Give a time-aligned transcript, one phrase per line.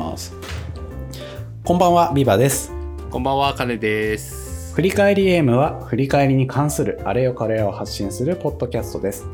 [0.00, 0.34] ます
[1.62, 2.72] こんばんはビバです
[3.10, 4.72] こんばんは、かねです。
[4.72, 9.26] 振り返りエームは振り返りに関するあれよこれよを発信するポッドキャストです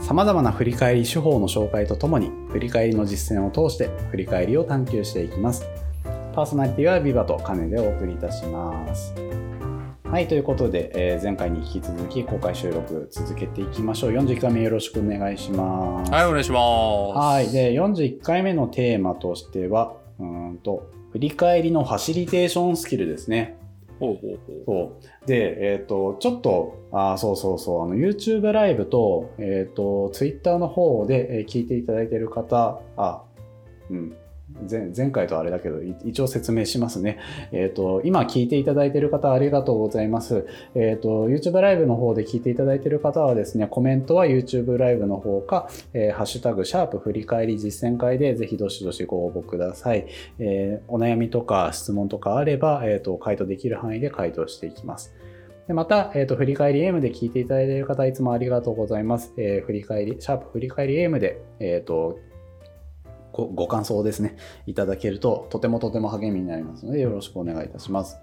[0.00, 5.66] 様々な振り返り手法の紹介とともに振り返りの実践を通して振り返りを探求していきます
[6.34, 9.12] パーソナリティはビバとカネでお送りいたします
[10.04, 16.62] はいということで、えー前回に引き続き公開収録続けていきましょう41回目よろしくお願いしますはい、お願いします。
[17.18, 17.52] はい。
[17.52, 23.56] で、41回目のテーマとしては、うーんと、振り返りのファシリテーションスキルですね。
[23.98, 24.62] ほうほうほう。
[24.66, 25.26] そう。
[25.26, 33.22] で、えっ、と、ちょっと、あーそうそうそう、あの、YouTube ライブと、えっ、と、Twitter の方で、えー聞いていただいている方、あ、
[33.90, 34.16] うん。
[34.68, 37.18] 前前回とあれだけど、一応説明しますね。
[37.52, 40.46] えっ、と、今聞いていただいている方ありがとうございます。
[40.74, 50.06] えっ、と、YouTube ライブの方で聞いていただいている方はですね、コメントは YouTube ライブの方か、えーハッシュタグ、シャープ振り返り実践会でぜひどしどしご応募ください。
[50.38, 55.14] えお悩みとか質問とかあれば、えっ、と、回答できる範囲で回答していきます。
[55.68, 59.34] でまた、えっ、と、振り返り AM で聞いていただいている方、いつもありがとうございます。
[59.36, 62.18] えー振り返り、シャープ振り返り AM で、えっ、と、
[63.38, 64.36] ごご感想をですね、
[64.66, 68.18] いただけると、とてもとても励みになりますので、よろしくお願いいたします。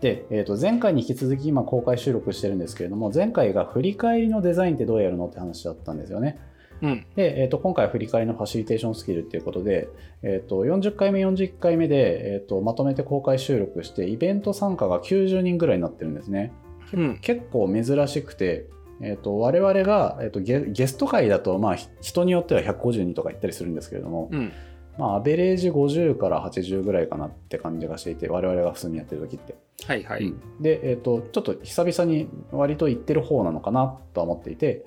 [0.00, 6.38] で、えー、と前回に引き続き今公開収録してるんですけれども、前回が振り返りのデザインってどうやるのって話だったんですよね。
[6.82, 7.06] うん。
[7.16, 9.88] で、えー、と今回は振り返りのファシリテーションスキルっていうことで、
[10.22, 16.52] えー、と40回目、41回目で、えー、とまとめて公開収録して、イベント参加が90人ぐらいになってるんですね。
[16.92, 17.18] うん。
[17.20, 18.66] 結構珍しくて、
[19.00, 24.52] えー、と我々が、えー、とゲゲスト会だと、まあ、ひ人によっては150人とか言ったりするんですけれども、うん。
[24.96, 29.56] まあ、アベレージ50から80ぐらいかなって感じがしていて、我々が普通にやってる時って。
[29.86, 30.24] はいはい。
[30.24, 34.84] うんで、えっとちょっと久々に割と言ってる方なのかなとは思っていて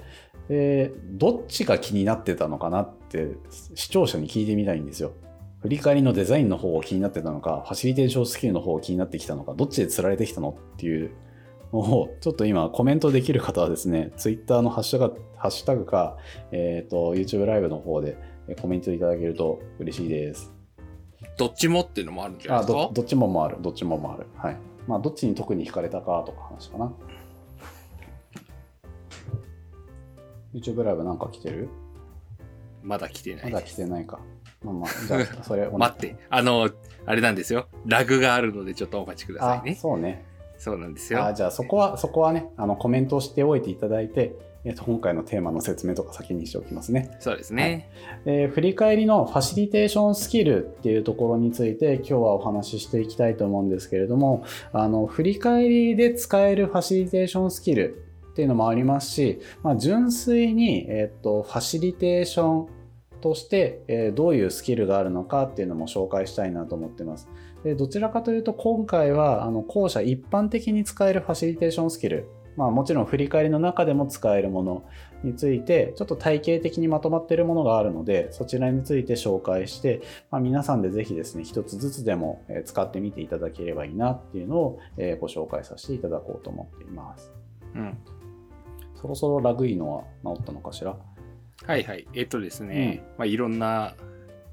[0.47, 3.35] でどっちが気になってたのかなって
[3.75, 5.11] 視聴者に聞いてみたいんですよ。
[5.61, 11.09] 振り返りのデザインの方を気になってたのかファシリテーションスキルの方を気になってきたのかどっちで釣られてきたのっていうの
[11.71, 16.17] をちょっと今コメントできる方はですね Twitter のハッシュタグハッシュタグか、
[16.51, 18.17] えっと YouTube ライブの方で
[18.47, 20.51] えコメントいただけると嬉しいです。
[21.37, 22.79] どっちもっていうのもあるんじゃないですか？
[22.79, 24.57] あどどっちももあるどっちももあるはい
[24.87, 26.91] まあどっちに特に惹かれたかとか話かな
[30.53, 31.69] YouTube ライブなんか来てる？
[32.81, 33.63] まだ来てなまいです。
[33.63, 34.19] だ来てないか
[34.63, 36.15] まあまあじゃあ それ待って。
[36.29, 36.69] あの、
[37.05, 37.67] あれなんですよ。
[37.85, 39.75] ラグがあるのでちょっとお待ちくださあいね。
[39.75, 40.25] そうね
[40.57, 41.23] そうなんですよ。
[41.23, 47.89] あじゃあそこはそこはねあのコメントをしておいていただいて、えっと今回のテーマの説明とか先にしておきますねそうですね。
[48.25, 62.67] で振り返りのファシリテーションスキルっていうところについて今日はお話ししていきたいと思うんですけれどもあの振り返りで使えるファシリテーションスキルっていうのもありますし、まあ、純粋に、えっとファシリテーション
[63.19, 67.27] として、えーどういうスキルがあるのかっていうのも紹介したいなと思ってます。
[67.63, 74.83] でどちらかというと今回はあの後者一般的に使えるファシリテーションスキルまあ、もちろん振り返りの中でも使えるもの
[75.23, 80.01] についてちょっと体系的にまとまっているものがあるのでそちらについて紹介して、
[80.31, 87.31] まあ、皆さんでぜひですね一つずつでもえー使ってみていただければいいなっていうのをえーご紹介させていただこうと思っています
[87.75, 87.95] うん。
[88.99, 90.97] そろそろラグいのは治ったのかしら？
[91.65, 92.07] はいはい。
[92.15, 93.95] えっ、とですね、まあいろんな、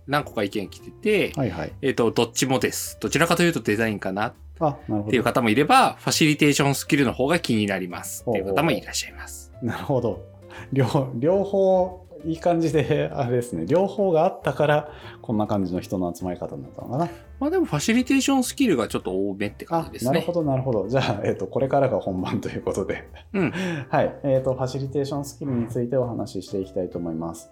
[0.07, 2.99] 何個か意見来てて、はいはいえっ、と、どっちもです。
[3.01, 4.35] どちらかというとデザインかなっ
[5.09, 9.53] ていう方もいれば、ファシリテーションスキルの方が気になりますっていう方もいらっしゃいます。
[9.63, 10.23] なるほど
[10.73, 14.89] 両両方いい感じで あれですね両方があったから
[15.21, 20.13] こんな感じの人の集まり方になったのかなまあでもファシリテーションスキルがちょっと多めって感あじですね。
[20.13, 23.51] なるほどなるほどじゃあ、えっとこれからが本番ということでうん。
[23.89, 27.51] はい、えーと、ファシリテーションスキルについてお話ししていきたいと思います。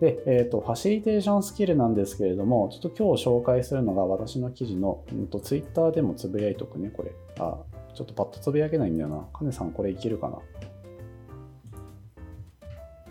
[0.00, 7.12] で、えーと、ファシリテーションスキルなんですけれども、ちょっと今日紹介するのが私の記事の、うんと、ツイッターでもつぶやいとくね、これ。
[7.38, 7.56] あ、
[7.94, 9.26] ちょっとパッとつぶやけないんだよな。
[9.32, 10.28] カネさん、これいけるか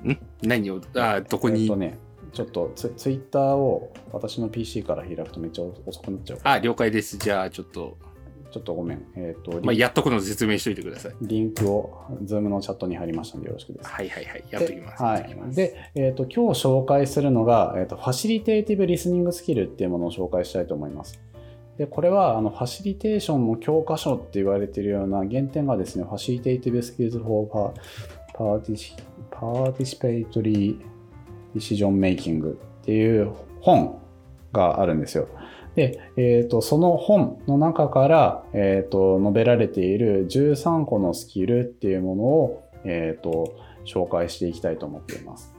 [0.03, 0.11] な？
[0.11, 0.19] ん？
[0.43, 1.97] 何を、あ、どこに、えっとね、
[2.33, 6.39] ちょっとツツイッターを私の PC から開くとめっちゃ遅くなっちゃう。
[6.43, 7.17] あ、了解です。
[7.17, 7.97] じゃあちょっと、
[8.55, 9.05] ちょっとごめん。
[9.17, 11.11] えっ、と、まあ、リンやっとくの説明しといてください。
[11.21, 13.89] リンクを Zoom のチャットに貼りましたのでよろしくです。
[13.89, 14.45] はいはいはい。
[14.49, 15.03] やっときます。
[15.03, 21.19] はい、すで、えーと、今日紹介するのが、えーと、ファシリテーティブリスニングスキルっていうものを紹介したいと思います。
[21.77, 27.73] で、これはあのファシリテーションの教科書って言われているような原点がですね、ファシリテーティブスキルズ for
[28.33, 30.79] Participatory
[31.53, 32.55] Decision Making っ
[32.85, 33.99] ていう本
[34.53, 35.27] があるんですよ。
[35.75, 43.53] で、えー、とその本の中から、えー、と述べられている13個のスキルっていうものを、えー、と
[43.85, 45.53] 紹介していきたいと思っています。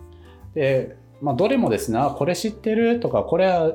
[0.54, 3.72] で、まあ、どれもですね、これ知ってるとか、これは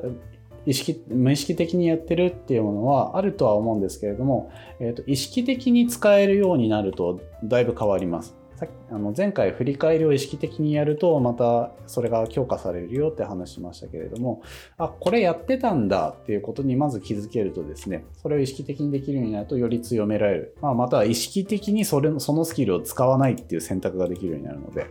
[0.66, 8.36] 意識無意識的にやってるっていうものはあるとは思うんですけれども、えーと、意識的に使えるようになるとだいぶ変わります。
[8.62, 14.42] さあの前回振り返りを意識的にやるとまたそれが強化されるよって話しましたけれども
[14.78, 24.86] あこれやってたんだっていうことにまず気づけるとですねそれを意識的にできるようになるとより強められる、まあ、または意識的にそれそのスキルを使わないっていう選択ができるようになるので、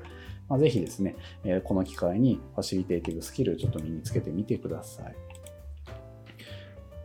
[0.50, 1.16] まあ、ぜひですね、
[1.46, 5.16] え、この機会にファシリテーティブスキルをちょっと身につけてみてください。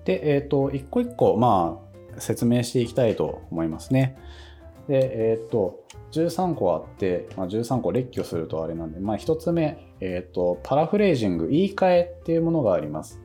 [0.05, 1.81] で、えっ、ー、と、一個一個、ま
[2.17, 4.17] あ、説明していきたいと思いますね。
[4.89, 13.21] で、えっ、と、13個あって、まあ、13個列挙するとあれなんで、まあ、1つ目、えっ、と、パラフレージング、言い換えっていうものがあります。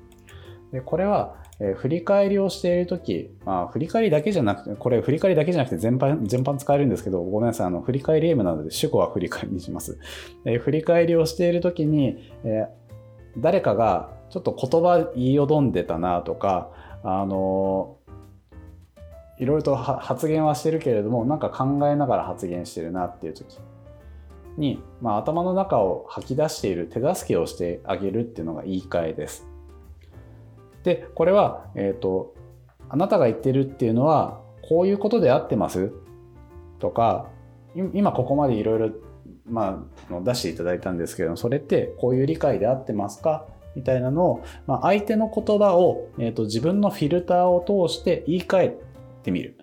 [0.71, 9.99] で、これは、えー、振り返りをしているとき、まあ、振り返りだけじゃなくて、これ振り返りだけじゃなくて全般、全般使えるんですけど、ごめんなさい、あの、振り返りゲームなので主語は振り返りにします。
[10.45, 16.71] え、振り返りをしているときに、えー、誰かがちょっと言葉言いよどんでたなとか、
[17.03, 17.97] あの
[19.41, 23.45] いろいろと発言はしてるけれどもなんか考えながら発言してるなっていう時。
[24.57, 29.47] に、まあ、頭の中を吐き出している手助けをしてあげるっていうのが言い換えです。
[30.83, 32.35] でこれは、えーと、
[32.89, 35.91] あなたが言ってるっていうのはこういうことで合ってます？
[36.79, 37.29] とか
[37.93, 38.89] 今ここまでいろいろ
[40.23, 43.47] 出していただいたんですけどそれってこういう理解で合ってますか？
[43.75, 48.77] みたいなのを、まあ、相手の言葉を、えーと、自分のフィルターを通して言い換え
[49.21, 49.57] ってみる。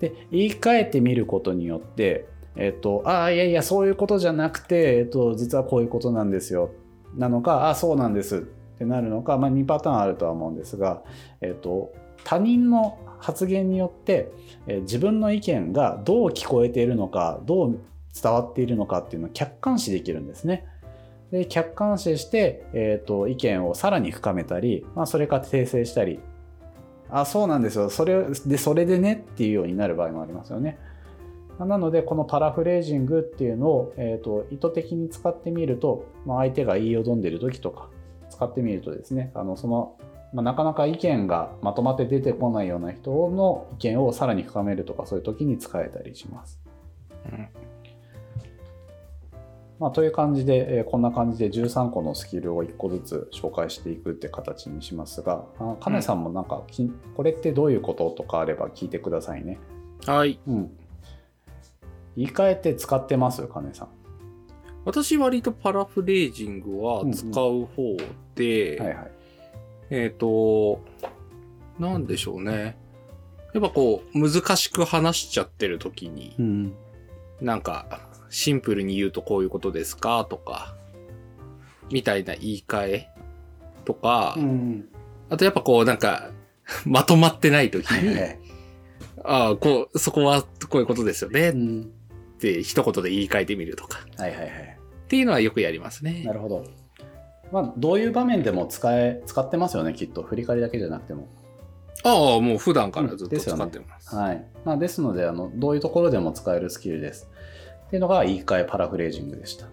[0.00, 2.26] で言い換えてみることによって、
[2.56, 6.70] えっ、と、ああ、いやいや、そういうことじゃなくて、えっ、と、実はこういうことなんですよ。
[7.14, 8.40] なのか、ああ、そうなんですっ
[8.78, 11.02] てなるのか、まあ、2パターンあるとは思うんですが、
[11.40, 11.92] えっ、と、
[12.24, 14.32] 他人の発言によって、
[14.66, 17.78] え自分の意見がどう聞こえているのか、どう
[18.20, 20.66] 伝わっているのかっていうのを客観視できるんですね。
[21.30, 26.20] で客観視して、えーと、意見をさらに深めたり、まあ、それか訂正したり
[27.10, 30.78] あそうなんですよそれでそれでねっていうようになる場合もありますよね。
[31.58, 37.88] なのでこのパラフレージングっていうのを、えーと、意図的に使ってみると、まあ、相手が言いよどんでる時とか
[38.28, 39.96] 使ってみるとですねあのその、
[40.34, 46.60] まあ、なかなか意見がまとまって出てこないような人の意見をさらに深めるとかそういう時に使えたりします。
[47.24, 47.65] うん
[49.78, 59.58] まあ、という感じで、えー、こんな感じで13個のスキルを1個ずつ紹介していくって形にしますが、あかねさんもなんか、うん、これってどういうこととかあれば聞いてくださいね。
[60.06, 60.40] はい。
[60.46, 60.70] うん。
[62.16, 63.46] 言い換えて使ってます？
[63.46, 63.88] かねさん。
[64.86, 67.96] 私割とパラフレージングは使う方
[68.36, 69.10] で、はいはい、
[69.90, 70.80] えっ、ー、と、
[71.78, 72.78] なんでしょうね。
[73.52, 76.74] やっぱこう、難しく話しちゃってる時に、うん、
[77.40, 80.24] なんか、シンプルに言うとこういうことですか？
[80.28, 80.74] とか、
[81.90, 83.08] みたいな言い換え
[83.84, 84.88] とか、うん、
[85.30, 86.30] あとやっぱこうなんか、
[86.84, 88.18] まとまってない時に、
[89.24, 91.84] ああ、こう、そこはこういうことですよね、うん、っ
[92.38, 93.98] て一言で言い換えてみるとか。
[94.18, 94.48] はいはいはい。
[94.48, 96.24] っていうのはよくやりますね。
[96.24, 96.64] なるほど。
[97.52, 100.24] まあ、どういう場面でも使え、使ってますよね、きっと。
[100.24, 101.28] 振り返りだけじゃなくても。
[102.02, 104.08] ああ、もう普段からずっと使ってます。
[104.08, 104.44] すね、はい。
[104.64, 107.30] まあ、ですので、あの、どういうところでも使えるスキルです。
[107.86, 109.66] っていうのが言い換えパラフレージングでした。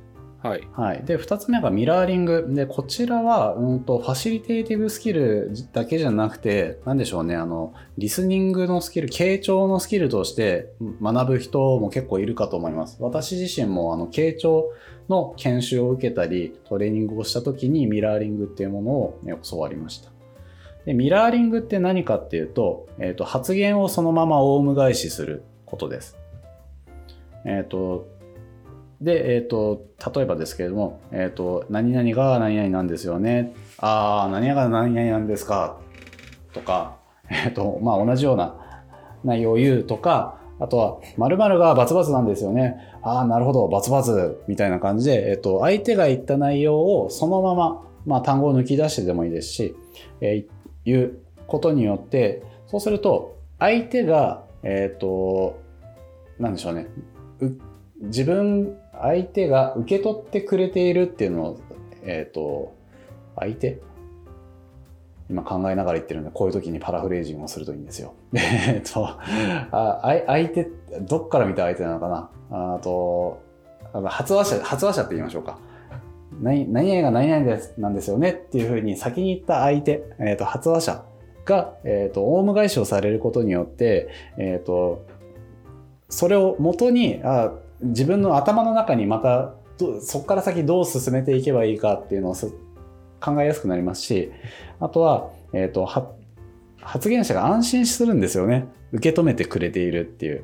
[0.43, 0.67] はい。
[0.73, 1.05] はい。
[1.05, 2.45] で、二つ目がミラーリング。
[2.49, 12.97] で、こちらは、うんと、ファシリテーティブスキルだけじゃなくて、なんでしょうね、あの、リスニングのスキル、傾聴のスキルとして学ぶ人も結構いるかと思います。
[12.99, 14.73] 私自身も、あの、傾聴
[15.07, 20.11] の研修を受けたり、トレーニングをした時にミラーリングっていうものを、ね、教わりました。
[20.85, 26.17] で、ミラーリングって何かっていうと、えっ、ー、と、発言をそのままオウム返しすることです。
[27.45, 28.07] えっ、ー、と、
[29.01, 29.85] で、えっ、ー、と、
[30.15, 33.53] 例えばですけれども、えっ、ー、と、何々が何々なんですよね。
[33.77, 35.77] ああ、何々が何々なんですか。
[36.53, 36.97] とか、
[37.29, 38.55] えっ、と、まあ、同じような
[39.23, 42.77] 内容を言うとか、あとは、〇〇がバツバツなんですよね。
[43.01, 49.75] ああ、なるほど、バツバツみたいな感じで、えっ、と、相手が言った内容をそのまま、まあ、単語を抜き出してでもいいですし、
[50.21, 50.51] えー、
[50.85, 55.59] 言うことによって、そうすると、相手が、えっ、と、
[56.39, 56.87] なんでしょうね。
[58.01, 61.59] 自分相手が受け取ってくれているっていうのを、
[62.03, 62.75] えっ、ー、と、
[63.35, 63.79] 相手？
[65.29, 68.13] 今考えながら言ってるんで、こういう時にパラフレージングをするといいんですよ。
[68.35, 70.67] えっと、あ相手、
[71.01, 72.75] どっから見た相手なのかな？
[72.75, 73.41] あと、
[74.05, 75.57] 発話者、発話者って言いましょうか。
[76.41, 81.03] 何々が何々ですなんですよねっていうふうに先に言った相手、えっ、ー、と、発話者
[81.45, 85.05] が、えっ、ー、と、オウム返しをされることによって、えっ、ー、と、
[86.09, 89.53] それを元に、あ自分の頭の中にまた
[90.01, 92.35] そこから先どう進めていけばいいかっていうのを
[93.19, 94.31] 考えやすくなりますし、
[94.79, 95.85] あとは、え、ー、と、
[96.81, 98.65] 発言者が安心するんですよね。
[98.91, 100.43] 受け止めてくれているっていう。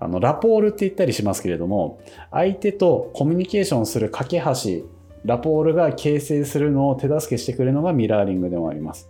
[0.00, 2.00] あの、ラポールって言ったりしますけれども、
[2.30, 4.86] 相手とコミュニケーションする架け橋、
[5.24, 9.08] ラポールが形成するのを手助けしてくれるのがミラーリングでもあります。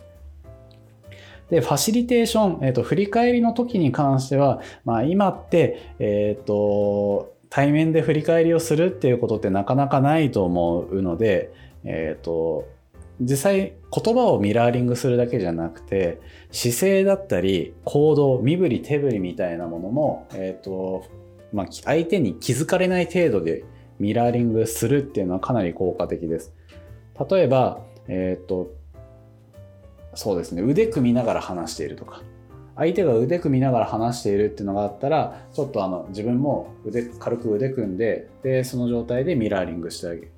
[1.51, 11.53] で、ファシリテーション、えっ、ー、と、振り返りの時に関しては、まあ、今って、えっ、ー、と、対面で振り返りをするっていうことってなかなかないと思うので、
[11.85, 12.67] えっ、ー、と、
[13.21, 16.21] 実際言葉をミラーリングするだけじゃなくて
[16.53, 21.05] 姿勢だったり行動身振り手振りみたいなものも、えーと
[21.53, 23.65] まあ、相手に気づかれない程度で
[23.99, 26.55] ミラーリングするっていうのはかなり効果的です。
[27.29, 28.71] 例えば、えっ、ー、と
[30.19, 30.63] そうですね。
[30.63, 32.23] 腕組みながら話しているとか。
[32.75, 40.33] 相手が腕組みながら話しているっていうのがあったらちょっとあの自分も腕軽く腕組んででその状態でミラーリングしてあげる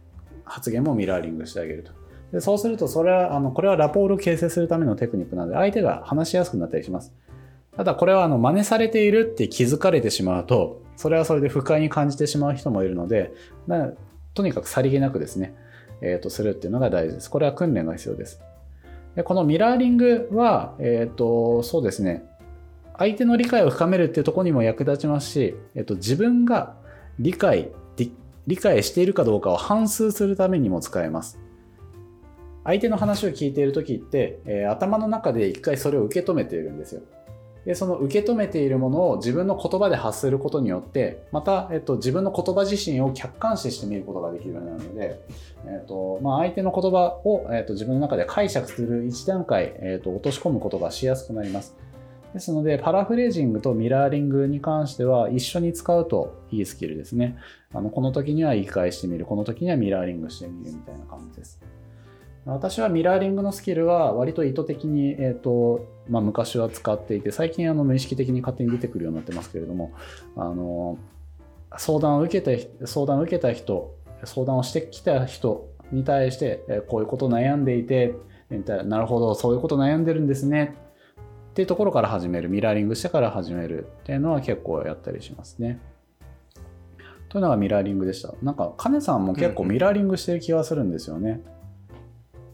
[0.44, 1.92] 発言もミラーリングしてあげると。
[2.32, 7.14] でそうするとそれはあのこれはラポールを形成するためのテクニックなので相手が話しやすくなったりします。
[7.74, 13.32] ただこれはあの真似されているって気づかれてしまうとそれはそれで不快に感じてしまう人もいるので
[14.34, 15.54] とにかくさりげなくですね、
[16.02, 17.30] えー、とするっていうのが大事です。
[17.30, 18.42] これは訓練が必要です。
[19.16, 22.24] でこのミラーリングは、え、ー、とそうですね
[22.98, 26.76] 相手の理解を深めるっていうところにも役立ちますし、えっ、ー、と、自分が
[27.18, 27.70] 理解
[28.46, 31.38] 理解しているかどうかを反数するためにも使えます。
[32.64, 37.02] 相手の話を聞いている時って、えー、頭の中で一回それを受け止めているんですよ。
[37.66, 45.20] でその受け止めているものを自分の言葉で発することによってまた、えっと、自分の言葉自身を客観視してみることができるようになるので、
[45.66, 51.76] えっとまあ、相手の言葉を、えっと、自分の中で解釈する一段階、えっと、落とし込むことがしやすくなります。
[52.32, 57.36] ですので、パラフレージングとミラーリングに関しては一緒に使うといいスキルですね。
[57.74, 61.60] あのこの時には言い返してみる、この時にはミラーリングしてみるみたいな感じです。
[62.46, 69.92] 私はミラーリングのスキルは割と意図的に、えーとまあ、昔は使っていて最近あの無意識的に勝手に出てくるようになってますけれども
[70.36, 70.98] あの
[71.76, 73.94] 相談を受けた相談を受けた人
[74.24, 78.14] 相談をしてきた人に対して、えこういうこと悩んでいて
[78.50, 80.76] なるほどそういうこと悩んでるんですね
[81.50, 85.80] っていうところから始めるミラーリングしてから始めるっていうのは結構やったりしますね。
[87.28, 88.34] というのがミラーリングでした。
[88.42, 91.42] なんか、カネさんも結構ミラーリングしてる気がするんですよね。
[91.54, 91.59] うん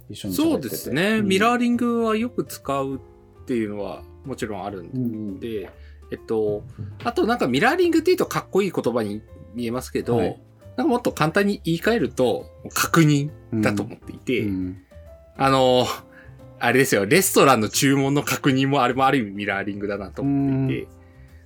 [0.08, 5.68] 一緒にそうですね、うん、ミラーリングはよく使うっていうのはもちろんあるんで、うん、
[6.12, 6.64] えっと、
[7.04, 9.22] あとなんかミラーリングっていうとかっこいい言葉に
[9.54, 10.40] 見えますけど、はい、
[10.76, 14.82] なんかもっと簡単に言い換えると確認だと思っていて、うん、
[15.36, 15.86] あの、
[16.58, 20.88] あれですよ、レストランの注文の確認もあれもある意味ミラーリングだなと思っていて、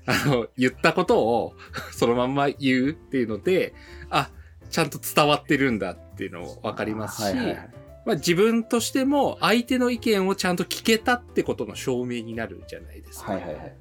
[0.06, 1.54] あの、言ったことを
[1.92, 3.74] そのまんま言うっていうので、
[4.08, 4.30] あ、
[4.70, 7.70] ちゃんと伝わってるんだっていうの分かりますし、はいはいはい
[8.06, 13.32] まあ、自分としても相手の意見をちゃんと聞けたってことの証明になるじゃないですか。
[13.32, 13.76] はいはいはい。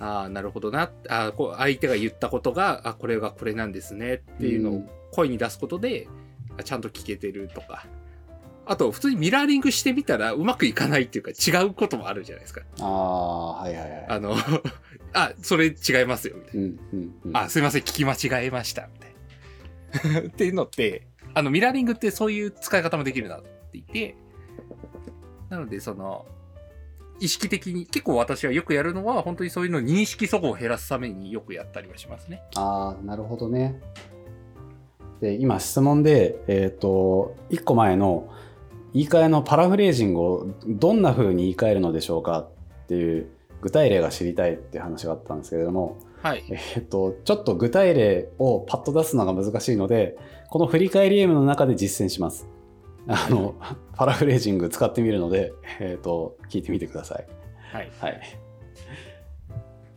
[0.00, 0.90] ああ、なるほどな。
[1.08, 4.82] あこう相手が言ったことが、あ、これがこれなんですねっていうのを
[5.12, 6.08] 声に出すことで、
[6.56, 7.86] うん、ちゃんと聞けてるとか。
[8.66, 12.62] あと、普通にミラーリングしてみたらうまくいかないっていうか違うこともあるじゃないですか。
[12.80, 14.06] ああ、はいはいはい。
[14.08, 14.36] あの、
[15.12, 16.62] あ、それ違いますよ、みたいな。
[16.62, 20.20] うんうんうん、あ、すいません、聞き間違えました、みたいな。
[20.28, 24.16] っていうのって、あの、ミラーリングってそういう使い方もできるなっていて、
[25.50, 26.24] なので、その、
[27.20, 32.42] 意識的に、結構私はよくやるのは、本当にそういうの認識齟齬を減らすためによくやったりはしますね。
[32.56, 33.80] ああ、なるほどね。
[35.20, 38.28] で、今質問で、えっ、ー、と、1個前の
[38.92, 42.48] 言い換えのパラフレージングをどんな風に言い換えるのでしょうかっ
[42.88, 43.28] ていう
[43.60, 46.44] 具体例が知りたいっていう話があったんですけれども、はい。
[46.48, 50.16] えっ、と、ちょっと具体例をパッと出すのが難しいので、
[50.54, 52.46] この振り返り M の中で実践します。
[53.08, 53.56] あの、
[53.96, 57.26] パラフレージング使ってみるので、 えっ、ー、と、聞いてみてください。
[57.72, 57.90] はい。
[57.98, 58.20] はい。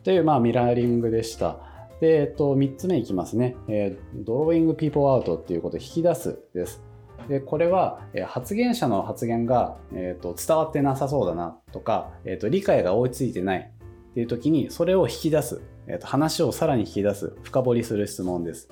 [0.02, 1.60] という、まあ、ミラーリングでした。
[2.02, 3.56] で、えっ、ー、と、3つ目いきますね。
[3.68, 6.82] えー、ドローイングピーポーアウトっていうことで引き出すです。
[7.30, 15.62] で、これは、えー、発言者の発言が、えーと、伝わってなさそうだなとか、えーと、理解が追いついてないっていう時に、それを引き出す。
[15.86, 17.36] えーと、話をさらに引き出す。
[17.44, 18.72] 深掘りする質問です。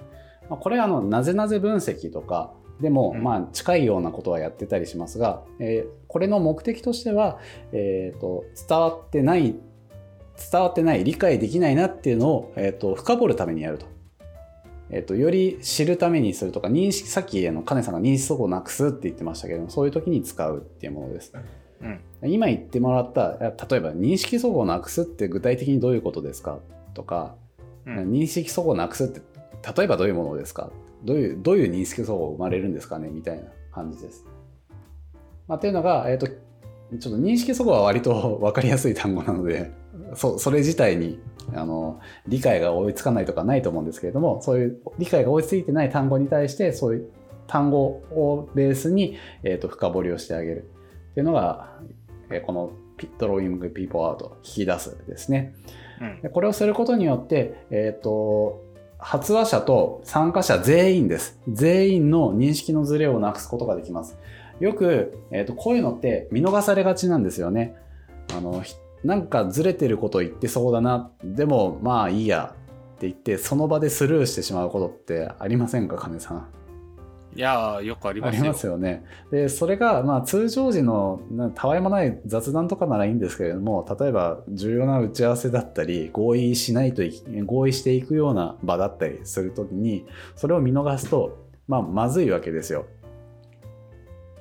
[0.49, 7.39] まあ、これはあの、なぜなぜ分析とか、でも、まあ、近いようなことはやってたりしますが、えー、これの目的としては、
[7.71, 9.55] えーと、伝わってない
[10.51, 13.85] 伝わってない理解できないなっていうのを、えーと、深掘るためにやると,、
[14.89, 21.31] えーと、より知るためにするとか認識さっきの金さんが認識そこをなくすって言ってましたけどもそういう時に使うっていうものです、
[21.81, 21.87] う
[22.27, 26.59] ん、今言ってもらった例えば認識そごをなくすって具体的にどういうことですか
[26.93, 27.35] とか、
[27.85, 29.21] うん、認識そごをなくすって
[29.75, 30.71] 例えばどういうものですか？
[31.03, 33.09] どういうどういう認識相互生まれるんですかね？
[33.09, 34.25] みたいな感じです。
[35.47, 39.71] まあ、っていうのが、えーと、ちょっと認識そこは割と 分かりやすい単語なので
[40.15, 41.19] そそれ自体に
[41.53, 47.09] あの理解が追いつかないとかないと思うんですけれどもそういう理解が追いついてない単語に対してそういう
[47.47, 50.69] 単語をベースに、えーと、深掘りをしてあげる
[51.11, 51.79] っていうのが、
[52.31, 52.71] えー、この
[53.19, 55.53] ドローイングピーポーアウト引き出すですね。
[56.23, 58.63] うん、これをすることによって、えーと、
[59.07, 61.39] 発話者と参加者全員です。
[61.47, 64.17] 全員の認識のズレをなくすことができます。
[64.59, 67.75] よく、えーと、こういうのって見逃されがちなんですよね。
[68.35, 68.63] あの
[69.03, 71.11] なんかずれてること言ってそうだな。
[71.23, 72.55] でもまあいいや
[72.95, 76.47] って言ってその場でスルーしてしまうことってありませんか、金さん？
[77.35, 78.39] いやよくありますよ。
[78.39, 79.03] ありますよね。
[79.29, 81.19] で、それが、まあ、通常時の
[81.53, 87.03] たわいもない雑談とかならいいんですけれども、例えば重要な打ち合わせだったり、合意しないと
[87.45, 92.85] 合意していくような場だったりするときに、それを見逃すと、まあ、まずいわけですよ。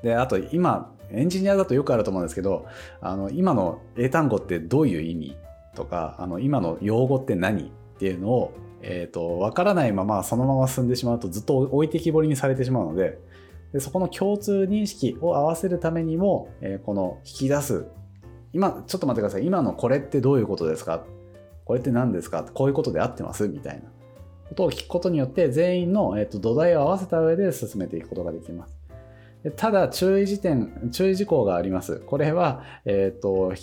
[0.04, 2.66] で、あと今、エンジニアだとよくあると思うんですけど、
[3.00, 5.36] あの今の英単語ってどういう意味
[5.74, 8.52] とか、あの今の用語って何っていうのを
[8.86, 13.18] えーと、分からないままそのまま進んでしまうとずっと置いてきぼりにされてしまうので
[13.72, 17.86] でそこの共通認識を合わせるためにも、えー、この引き出す。
[18.52, 19.46] 今ちょっと待ってください。
[19.46, 21.02] 今のこれってどういうことですか？
[21.64, 22.44] これって何ですか？
[22.44, 23.48] こういうことで合ってます？
[23.48, 23.90] みたいな。
[24.50, 28.76] ことを聞くことによって全員の、えーと、土台を合わせた上で進めていくことができます。
[29.56, 32.00] ただ注意事点注意事項があります。
[32.00, 33.54] これは、えーと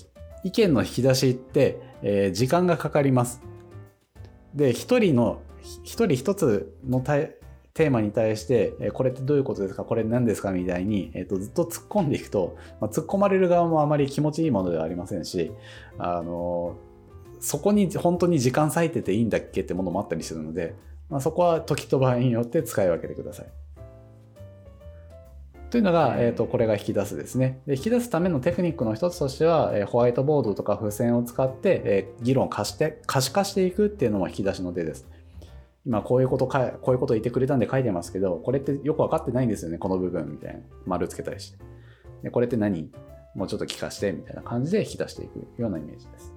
[0.43, 3.41] 意見の引き出しって、えー、時間がかかります。
[4.55, 5.41] で一人の
[5.83, 9.83] 一人一つのテーマに対して、えこれってどういうことですか？
[9.83, 10.51] これ何ですか？
[10.51, 15.51] みたいに、えーと、ずっと突っ込んでいくと、まあ、突っ込まれる側もあまり気持ちいいものではありませんし、
[15.97, 16.75] あの
[17.39, 19.61] そこに本当に時間割いてていいんだっけ？
[19.61, 20.75] ってものもあったりするので、
[21.09, 23.45] まあ、そこは時と場合によって使い分けてください。
[25.71, 27.75] というのが、えーと、これが引き出すですねで。
[27.75, 35.07] 引き出すためのテクニックの一つとしては、えー、ホワイトボードとか付箋を使って、えー、議論を可して可視化していくっていうのも引き出しの手です。
[35.85, 40.59] 今こういうことかこういうこと言ってくれたんで書いてますけど、これってよく分かってないんですよね、この部分みたいな。
[40.85, 41.57] 丸つけたりして。
[42.21, 42.91] でこれって何？
[43.33, 46.33] もうちょっと聞かしてみたいな感じで引き出していくようなイメージです。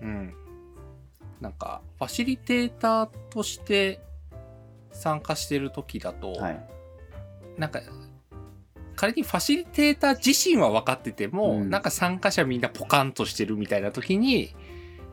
[0.00, 0.34] うん。
[1.42, 4.00] なんか、ファシリテーターとして
[4.92, 6.75] 参加してる時だと、はい
[7.58, 7.80] なんか、
[8.94, 14.54] 仮にファシリテーター自身は分かってても、うん、なんか参加者みんなポカンとしてるみたいな時に、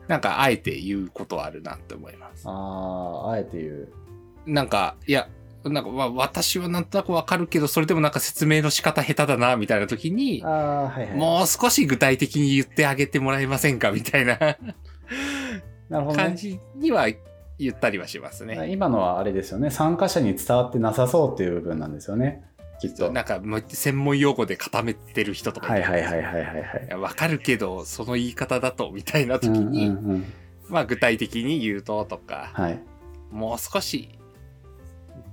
[0.08, 2.44] なんかあえて言うことはあるなって思います。
[2.46, 3.92] ああ、あえて言う。
[4.46, 5.28] なんか、いや、
[5.64, 14.38] なんか、まあ、私はなんとなくわかるけど、それでもなんか説明の仕方下手だな、みたいな時に、はいはい、もう少し具体的に言ってあげてもらえませんか、みたいな
[15.88, 17.08] なるほど、ね、感じには
[17.58, 18.70] 言ったりはしますね。
[18.70, 19.70] 今のはあれですよね。
[19.70, 22.44] 参加者に伝わってなさそうっていう部分なんですよね。
[22.80, 23.12] きっと。
[23.12, 26.44] なんか、専門用語で固めてる人とかはいはいはいはいはい
[26.90, 27.00] はい。
[27.00, 30.24] わかるけど、その言い方だと、みたいな時に、うんうんうん、
[30.68, 32.80] まあ具体的に言うととか、はい、
[33.30, 34.18] もう少し、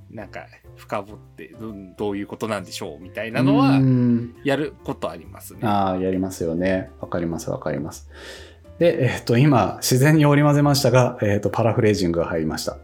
[0.10, 1.56] なんか、深掘って
[1.98, 3.80] どういうことなんでしょうみたいなのは、
[4.44, 5.60] やることありますね。
[5.64, 6.92] ああ、やりますよね。
[7.00, 8.10] わかりますわかります。
[8.82, 12.80] で、えっ、ー、と、今、自然に織り交ぜましたが、えっ、ー、と、パラフレージングが入りました。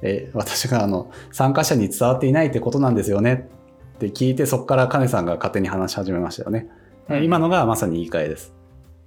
[0.00, 3.50] えー、私が、あの、参加者に伝わっていないってことなんですよね
[3.96, 6.68] って聞いて、そこからカネさんが勝手に話し始めましたよね。
[7.10, 8.54] うん、今のがまさに言い換えです。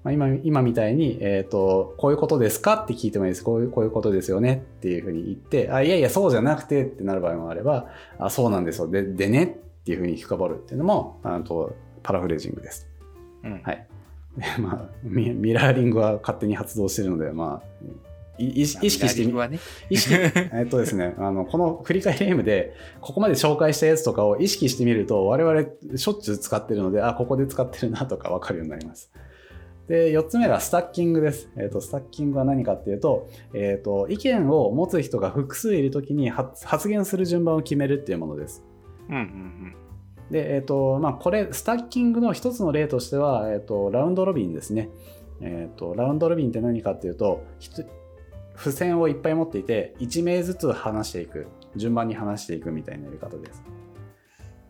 [0.03, 2.75] まあ、今今みたいに、えっ、ー、と、こういうことですか？
[2.75, 3.43] って聞いてもいいです。
[3.43, 4.63] こういうこういうことですよね？
[4.77, 7.87] っていうふうに言って、あ、いやいや、そうじゃなくてってなる場合もあれば、
[8.19, 8.87] あ、そうなんですよ。
[8.87, 9.45] で、でね？
[9.81, 12.87] っていうふうに深掘るっていうのも、あとパラフレージングです。
[13.43, 13.87] うん、はい。
[14.59, 17.85] まあミ、ミラーリングは勝手に発動してるので、まあ、
[18.37, 20.13] 意識してみ、ね、意識、
[20.53, 29.11] えっとですね、あの、この振り返りゲームで、ここまで紹介したやつとかを意識してみると、我々しょっちゅう使ってるので、あ、ここで使ってるなとかわかるようになります。
[29.87, 31.49] で、4つ目がスタッキングです。
[31.55, 38.63] えっ、ー、と、スタッキングは何かっていうと、えっ、ー、と、意見を持つ人が複数いるときに発言する順番を決めるっていうものです。
[39.09, 39.75] うんうんうん。
[40.31, 44.89] で、え、ー、と、まあ、これ、スタッキングの一つの例としては、えっ、と、ラウンドロビンですね。
[45.41, 47.43] えっ、と、ラウンドロビンって何かっていうと、
[48.55, 51.47] 付箋をいっぱい持っていて、1名ずつ話していく。
[51.75, 53.61] 順番に話していくみたいなやり方です。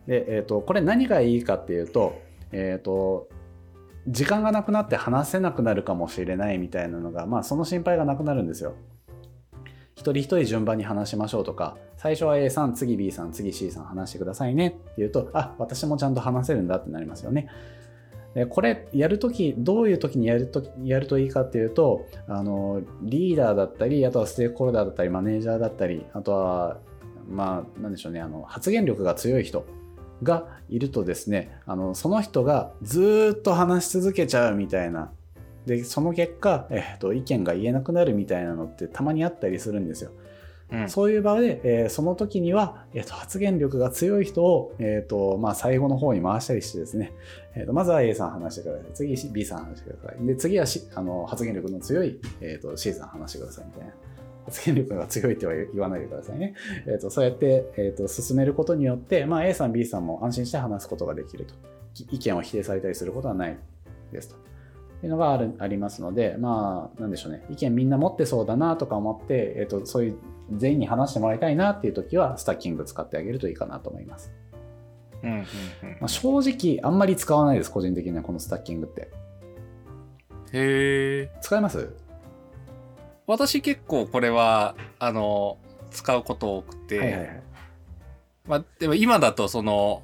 [0.07, 2.15] で、えっ、と、これ何がいいかっていうと、
[2.51, 3.29] えっ、と、
[4.07, 8.75] 時間がなくなって話せなくなるかもしれないみたいなのが、まあ、その心配がなくなるんですよ。
[9.95, 17.47] 一人一人順番に話しましょうとか、最初は A さん、次 B さん、次 C さん話してくださいねって言うと、あ、私もちゃんと話せるんだってなりますよね。
[18.33, 26.77] でこれやるとき、どういうときにやるとやるといいかっていうと、あの、リーダーだったり、あとはステークホルダーだったり、マネージャーだったり、あとは、
[27.29, 29.65] まあ、なんでしょうね、あの、発言力が強い人
[30.23, 35.11] がいるとですねあのその人がずっと話し続けちゃうみたいな
[35.65, 40.11] でその結果、えーと、意見が言えなくなるみたいなのってたまにあったりするんですよ。
[40.87, 47.13] そういう場で、えー、その時には、えーと、発言力が強い人を、えーとまあ、最後の方に回したりしてですね、
[47.55, 53.93] えーと、まずは A さん話してください次 B さん話してくださいで次はあの発言力の強い、えー、と C さん話してくださいみたいな。
[54.45, 56.53] 発言力が強いっては言わないでくださいね。
[56.85, 61.55] えー、とそうやって、えー、と進めることによって、まあ、A さん B さんも安心して話すことができると
[62.11, 63.57] 意見を否定されたりすることはない
[64.11, 64.45] ですと。
[65.03, 70.17] いうのがあるありますので、まあ、なんでしょうね、意見みんな持ってそうだなとか思って、えっ、ー、と、そういう
[70.51, 74.31] 全員に話してもらいたいなっていう時は、スタッキング使ってあげるといいかなと思います。
[75.23, 75.47] うんうんうんま
[76.01, 79.11] あ、正直、あんまり使わないです、個人的には、このスタッキングって。
[80.53, 81.31] へえ。
[81.41, 81.95] 使います？
[83.27, 85.57] 私結構これは、あの、
[85.89, 87.43] 使うこと多くて、はいはいはい、
[88.47, 90.03] まあ、でも今だとその、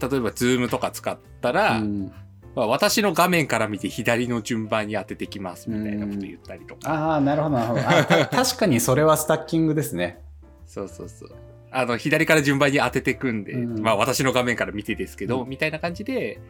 [0.00, 2.12] 例えばズームとか使ったら、うん
[2.54, 6.92] まあ、私の画面から見て左の順番に当ててきますみたいなこと言ったりとか。
[6.92, 7.80] ああ、なるほど、なるほど。
[8.30, 10.20] 確かにそれはスタッキングですね。
[10.66, 11.30] そうそうそう。
[11.70, 16.40] あの、左から順番に当ててくんで、まあ私の画面から見てですけど、うん、みたいな感じで、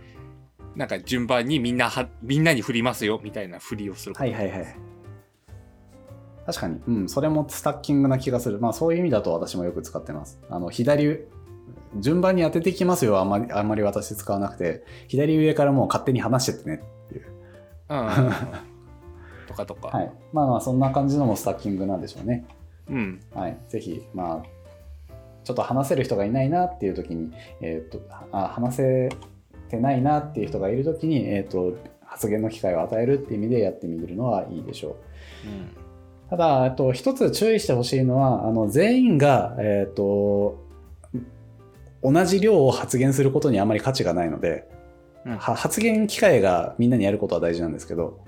[0.77, 4.15] なんか順番にみんなは、みんなに振りますよ、みたいな振りをする。
[4.15, 4.77] はいはいはい。
[6.45, 8.59] 確かに、うん、それもスタッキングな気がする。
[8.61, 10.39] まあそういう意味だと私もよく使ってます。
[10.51, 11.21] あの、左
[11.99, 17.27] 順番に当ててきますよあんまりあんまり私使わなくて左上からもう勝手に話しててねっていう。
[19.47, 19.97] とかとか。
[19.97, 20.13] はい。
[20.33, 22.47] まあまあそんな感じのもスタッキングなんでしょうね。
[22.91, 23.21] うん。
[23.33, 23.57] はい。
[23.69, 24.55] ぜひまあ
[25.45, 28.01] ちょっと話せる人がいないなっていう時に、えー、と
[28.33, 29.11] あ話せ
[29.69, 34.97] てないなっていう人がいる時に、えーと、発言の機会を与えるっていう意味でやってみるのはいいでしょ
[35.45, 35.49] う。
[35.49, 35.85] うん
[36.31, 40.64] ただ、と一つ注意してほしいのは、あの全員が、えっ、ー、と、
[42.05, 44.69] 同じ量を発言することにあまり価値がないので、
[45.25, 48.23] うん、発言機会がみんなにやることは大事なんですけど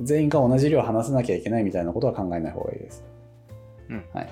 [0.00, 3.04] 全員が同じ量話さなきゃいけないみたいなことは考えない方がいいです。
[3.90, 4.30] うん、はい、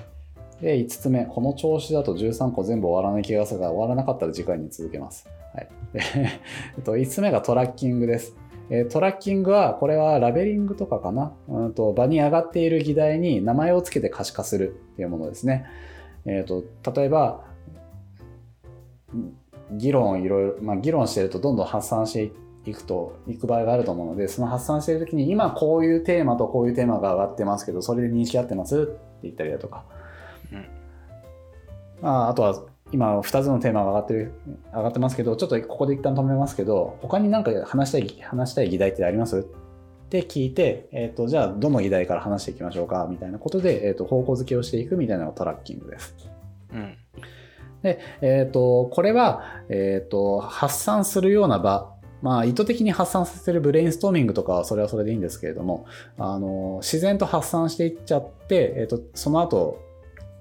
[0.59, 5.27] で5つ目この調子だと13個全部終わらない気がするが終わらなかったら次回に続けます。
[5.53, 6.39] はい、え
[6.79, 8.35] っと5つ目がトラッキングです。
[8.71, 15.65] えトラッキングはこれはラベリングとかかな、うんと場に上がっている議題に名前を付けて可視化するっていうものですね。
[16.25, 17.50] えーと例えば
[19.71, 29.85] 議論をいろいろ、まあ、議論してるとどんどん発散していくといく場合があると思うのでその発散してる時に今こういうテーマとこういうテーマが上がってますけどそれで認識合ってますって言ったりだとか、
[30.51, 30.65] うん。
[32.01, 34.33] まあ、あとは今2つのテーマが上がってる
[34.73, 39.39] 上がってますけどちょっとここで一旦止めますけど他に何か話したい話したい議題ってあります？
[39.39, 39.43] っ
[40.09, 43.07] て聞いて、えーと、じゃあどの議題から話していきましょうか？
[43.09, 46.15] みたいなことで、えーと、方向づけをしていくみたいなのがトラッキングです。
[46.73, 46.97] うん
[47.83, 55.85] で、えっ、ー、と、これは、えっ、ー、と、発散するような場、まあ、意図的に発散させるブレインストーミングとかはそれはそれでいいんですけれども、
[56.17, 59.79] あの、自然と発散していっちゃって、えっ、ー、と、その後、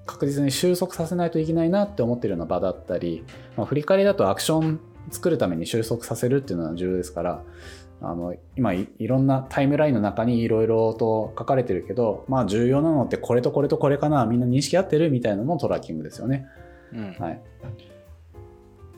[0.06, 3.24] 確実に収束させないといけないなって思ってるような場だったり、
[3.56, 7.42] まあ、振り返りだとアクション作るために収束させるっていうのは重要ですから、
[8.02, 16.46] あの今いろんなタイムラインの中にいろいろと書かれてるけど、まあ重要なのってこれとこれとこれかな、みんな認識合ってるみたいなのもトラッキングですよね。
[16.92, 17.42] はい。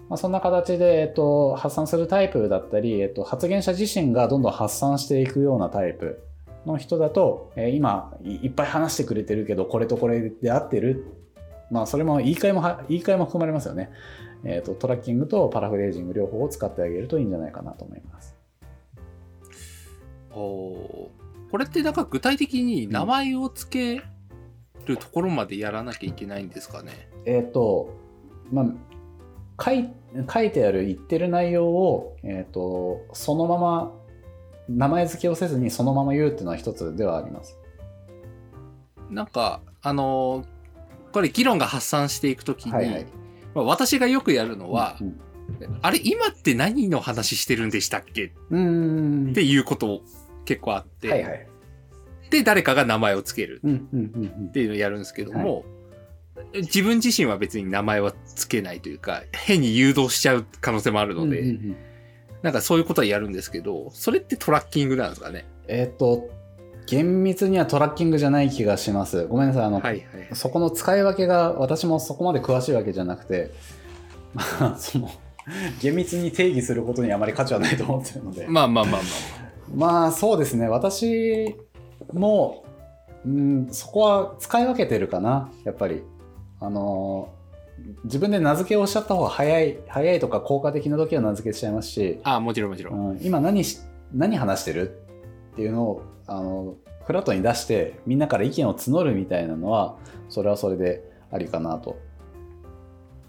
[0.09, 6.23] まあ、そんな形で、えっと、発散するタイプだったり、えっと、発言者自身がどんどん発散していくようなタイプ
[6.67, 11.07] の人だと、えー、今いっぱい話してくれてるけどこれとこれで合ってる。
[11.71, 13.91] まあそれも言い換えも言い換えも含まれますよね、
[14.45, 18.37] えーと、トラッキングとパラフレージング両方を使ってあげるといいんじゃないかなと思います。
[20.33, 21.11] お
[21.51, 24.05] これってなんか具体的に名前を付け
[24.85, 27.95] るところまでやらなきゃいけないんですかね、えっ、ー、と、
[28.53, 29.89] まあ、書い
[30.31, 33.93] 書いてある言ってる内容を、えーと、そのまま
[34.69, 37.59] 名前付けをせずにそのまま言うっていうのは一つではあります。
[39.11, 40.45] なんかあの
[41.13, 43.07] これ議論が発散していくときに、はいはい、
[43.55, 48.25] まあ、私がよくやるのは、うんうん、あれ今って何の話してるんでしたっけ？
[48.25, 48.31] っ
[49.35, 50.03] ていうこと
[50.45, 51.49] 結構あって、はいはい、
[52.31, 55.65] で誰かが名前を付けるっていうのをやるんですけども、はい
[56.55, 61.77] 自分自身は別に名前は付けないというか、変に誘導しちゃう可能性もあるので、うんうんうん、
[62.43, 65.47] なんかそういうことはやるんですけど、それってトラッキングなんですかね？
[65.69, 66.29] えっ、と、
[66.87, 69.27] 厳密にはトラッキングじゃない気がします。
[69.27, 69.65] ごめんなさい。
[69.65, 73.51] あの、はいはい、そこの使い分けが私もそこまで詳しいわけじゃなくて、
[74.35, 74.43] ま
[74.75, 75.11] あ、その、
[75.81, 78.47] 厳密に定義することにあまり価値はないと思ってるので。
[78.49, 79.03] まあまあまあまあ。
[79.75, 80.69] まあそうですね。
[80.69, 81.57] 私
[82.13, 82.65] も、
[83.25, 86.03] うん、そこは使い分けてるかな、やっぱり。
[86.63, 87.29] あの
[88.05, 93.81] 自分で名付けをしちゃった方が早い早いとか効果的な時は名付けしちゃいますしあもちろんもちろん、うん、今何し
[94.13, 94.91] 何話してる？
[95.55, 99.97] っていうのをあのフラットに出してみんなから意見を募るみたいなのは
[100.29, 101.99] それはそれでありかなと。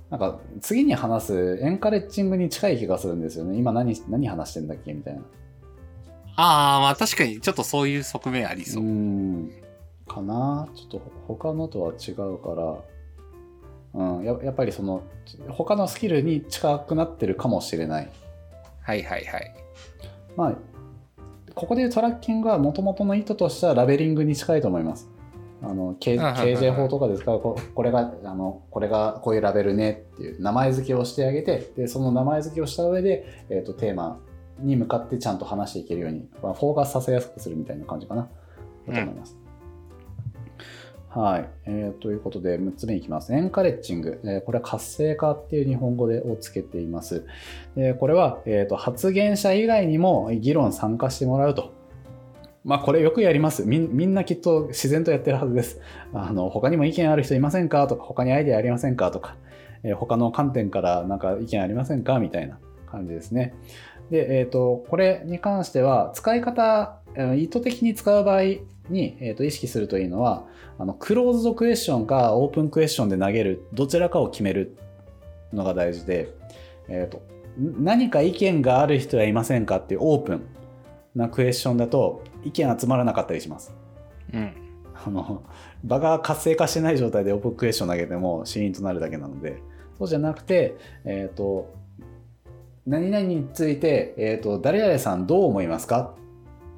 [0.09, 3.57] なんか次に話すエンカレッチングに近い気がするんですよね。
[3.57, 5.21] 今何何話してんだっけみたいな。
[6.35, 8.83] ああまあ確かにちょっとそういう側面ありそう。
[8.83, 9.51] うん。
[10.07, 10.69] かな。
[10.75, 12.77] ちょっと他のとは違うから
[13.93, 14.23] うん。
[14.23, 15.03] ややっぱりその
[15.49, 18.09] 他のスキルに近くなってるかもしれない。
[18.81, 19.55] はいはいはい。
[20.35, 20.55] まあ
[21.55, 25.09] ここでいうトラッキングはもともとの意図としてはラベリングに近いと思います。
[25.61, 34.19] あの K KJ 法とかですからここれがあのこれがこういうラベルねっていう名前付けをしてあげてでその名前付けをした上で、えーと、テーマ
[34.59, 38.23] に向かってちゃんと話していけるように、まあ、フォーカスさせやすくするみたいな感じかな。
[38.85, 39.42] と思います。
[41.15, 42.01] はい、えー。
[42.01, 43.33] ということで、6つ目いきます。
[43.33, 44.19] エンカレッジング。
[44.23, 47.23] えー、これは活性化っていう日本語でをつけています。
[47.75, 51.71] え、これは、えーと、発言者以外にも議論参加してもらうと。
[52.65, 53.77] まあ、これよくやりますみ。
[53.77, 55.79] みんなきっと自然とやってるはずです。
[56.15, 59.35] あの、他にも意見ある人いませんかとか、他にアイデアありませんかとか、
[59.83, 62.57] えー、他の観点からなんか意見ありませんかみたいな
[62.89, 63.53] 感じですね。
[64.09, 66.97] で、えっ、ー、と、これに関しては、使い方、
[67.37, 68.41] 意図的に使う場合
[68.89, 70.45] に、えー、と意識するといいのは、
[70.77, 74.75] あのクローズドクエスチョンかオープンクエスチョンで投げるどちらかを決める
[75.53, 76.33] のが大事で、
[76.87, 77.21] えーと、
[77.57, 80.45] 何か意見がある人はいませんかっていうオープン
[81.15, 83.73] なクエスチョンだと意見集まらなかったりします。
[84.33, 84.53] うん、
[85.05, 85.43] あの
[85.83, 89.61] 場が活性化してない状態でオープンクエスチョン投げてもシーンとなるだけなので
[89.99, 91.71] そうじゃなくて、えーと、
[92.87, 96.15] 何々について、えーと誰々さんどう思いますか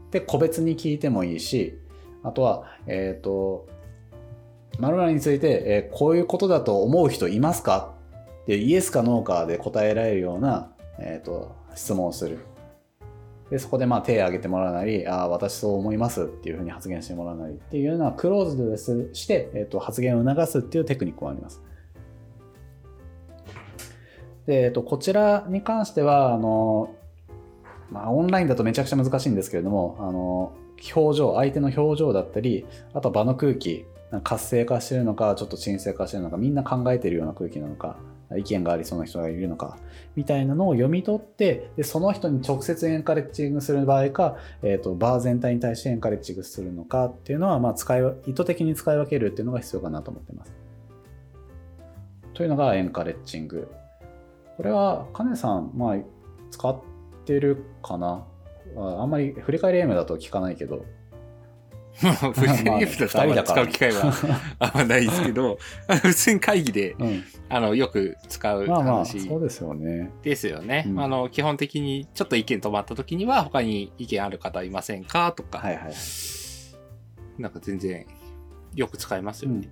[0.08, 1.80] って個別に聞いてもいいし
[2.26, 3.68] あとは、えっ、ー、と
[4.80, 7.94] 〇〇について、えー、こういうことだと思う人いますか？
[8.44, 12.40] ってイエスかノーかで答えられるような、えーと、質問をする。
[13.50, 21.62] でそこでまあ手を挙げてもらうなり、ああ、私そう思いますっていうふうに発言してもらうなりっていうようなクローズドですして、えーと、発言を促すっていうテクニックもあります。
[24.48, 26.96] で、えーと、こちらに関しては、あの、
[27.92, 30.54] まあ、オンラインだとめちゃくちゃ難しいんですけれども、あの、
[30.94, 33.86] 表情、相手の表情だったり、あと場の空気、
[34.24, 37.98] 活性化してるのかちょっと沈静化してるのかみんな考えてるような空気なのか
[38.38, 39.78] 意見がありそうな人がいるのか
[40.16, 50.54] みたいなのを読み取ってでその人に直接エンカレッジングする場合か、えーと、バー全体に対してエンカレッジングするのかっていうのは、まあ、使い意図的に使い分けるっていうのが必要かなと思ってます。
[52.34, 53.68] というのがエンカレッジング。
[54.58, 55.98] これはカネさん、まあ、
[56.52, 56.78] 使っ
[57.26, 58.26] てるかな？
[58.76, 60.86] あんまり振り返り M だと聞かないけど。
[62.04, 64.14] まあ、フリーリフト使う機会は
[64.60, 65.58] あんまないですけど、
[66.02, 70.12] 普通に会議で、うん、あのよく使う話、まあまあ、そうですよね。
[70.22, 71.30] ですよね、うん、あの。
[71.30, 75.32] 基本的にちょっと意見止まった時には、他に意見ある方いませんか？
[75.32, 75.94] とか、はいはい、
[77.42, 78.06] なんか全然
[78.74, 79.70] よく使いますよね。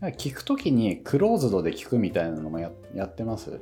[0.00, 3.60] うん、聞くときにクローズドで聞くみたいなのもややってます？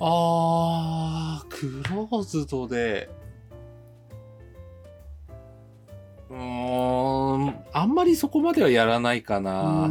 [0.00, 3.10] あー、クローズドで、
[6.30, 9.88] うん、あんまりそこまではやらないかな。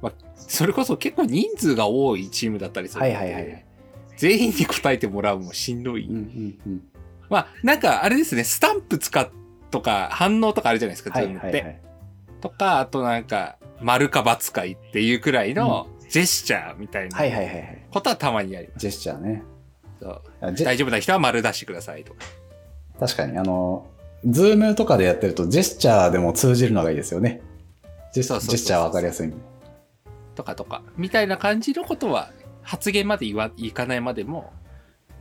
[0.00, 3.66] まあ、それこそ結構人数が多いチームだったりするはいはいはい。
[4.16, 6.06] 全員に答えてもらうもしんどい。
[6.06, 6.82] うんうんうん、
[7.28, 9.28] まあ、なんかあれですね、スタンプ使っ
[9.70, 11.46] とか反応とかあるじゃないですか、ズームって。
[11.46, 11.80] はいはいはい、
[12.40, 17.16] とか、あとなんか、丸か×かいっていうくらいのジェスチャーみたいな
[17.92, 18.78] ことはたまにやります。
[18.78, 19.42] ジェスチャーね。
[20.00, 22.20] そう大丈夫な人は丸出してくださいとか。
[22.98, 23.86] 確かに、あの、
[24.24, 27.40] ズームとかでやってるとジェスチャーでも通じるのがいいですよね。
[28.12, 29.32] ジェスチャーわかりやすい
[30.34, 32.30] とかとか、みたいな感じのことは、
[32.62, 34.52] 発言まで言わいかないまでも、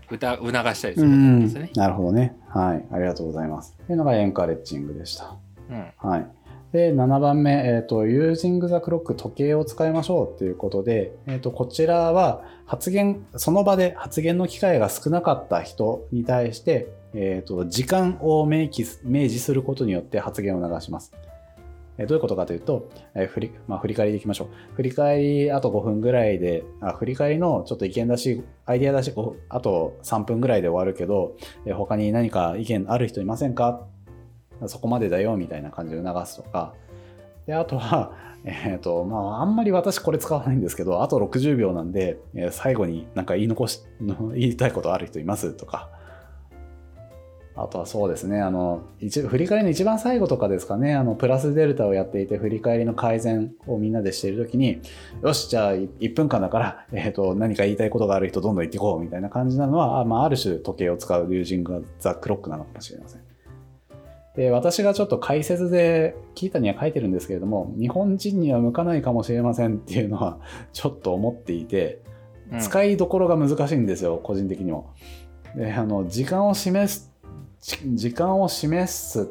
[0.09, 1.71] 促したりするんですね。
[1.75, 2.35] なるほどね。
[2.49, 2.85] はい。
[2.91, 3.77] ありがとうございます。
[3.85, 5.35] というのがエンカレッジングでした。
[5.69, 6.27] うん、はい。
[6.71, 21.11] で、7番目、えっ、ー、と、using the clock 時計を使いましょうということで、えっ、ー、と、こちらは発言、その場で発言の機会が少なかった人に対して、え、ー、と、時間を明記明示することによって発言を流します。
[21.97, 24.75] えどういうことかというと、え振り、まあ、振り返りでいきましょう。
[24.75, 29.13] 振り返りあと5分ぐらいで、あ振り返りのちょっと意見出し、アイデア出し、
[29.49, 33.87] あと3分ぐらいで終わるけど、え他に何か意見ある人いませんか？
[34.67, 36.75] そこまでだよみたいな感じで促すとか、
[37.49, 38.11] であとは、
[38.45, 45.53] えっ、ー、と、まあ、あんまり私これ使わないんですけど、あと60秒なんで、えー、最後になんか言い残し、 言いたいことある人います？
[45.53, 45.89] とか、
[47.55, 54.79] あとはそうですね、あの、一振り返りの一番最後とかですかね、あの、プラスデルタをやっていて、振り返りの改善をみんなでしているときに、
[55.23, 63.28] よし、じゃあ1分間だから、えっ、ー、と、何か言いたいことがある人どんどん言っていこうみたいな感じなのは、まあ、ある種時計を使う友人がザ・クロックなのかもしれません。
[64.39, 70.39] で、私がちょっと解説で、キータには書いてるんですけれども、日本人には向かないかもしれませんっていうのは、
[70.71, 72.01] ちょっと思っていて、
[72.61, 74.91] 使いどころが難しいんですよ、個人的にも。
[75.57, 77.13] で、あの、時間を示す
[77.93, 79.29] 時間を示す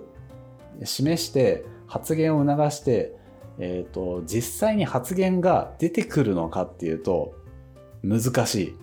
[0.84, 3.14] 示して発言を促して、
[3.58, 7.32] えーと、実際に発言が出てくるのかっていうと
[8.02, 8.76] 難しい。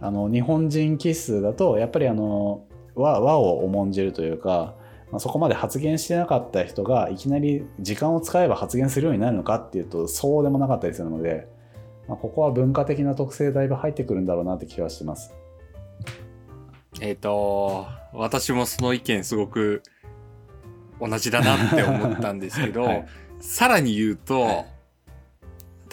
[0.00, 2.62] あの日本人気質だとやっぱりあの
[2.94, 4.77] 和和を重んじるというか、
[5.10, 11.48] まあ、そこまで発言してなかった人がいきなり時間を使えば発言するようになるのかっていうとそうでもなかったりするので、
[12.08, 15.34] まあ、ここは文化的な特性だいぶ入ってくるんだろうなって気はしてます。
[17.00, 19.82] えっ、ー、と、私もその意見すごく
[21.00, 23.06] 同じだなって思ったんですけど、 はい、
[23.40, 24.66] さらに言うと、はい、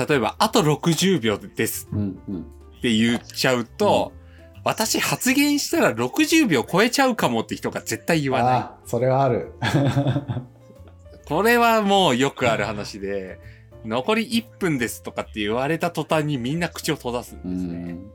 [0.08, 4.14] 例えば、あと60秒ですって言っちゃうと、
[4.66, 8.90] 私発言したら60秒超えちゃうかもって人が絶対言わない。
[8.90, 9.54] それはある。
[11.26, 13.40] これはもうよくある話で、
[13.86, 17.92] 残り1分ですとかって言われた途端にみんな口を閉ざすんですね。
[17.92, 18.12] うん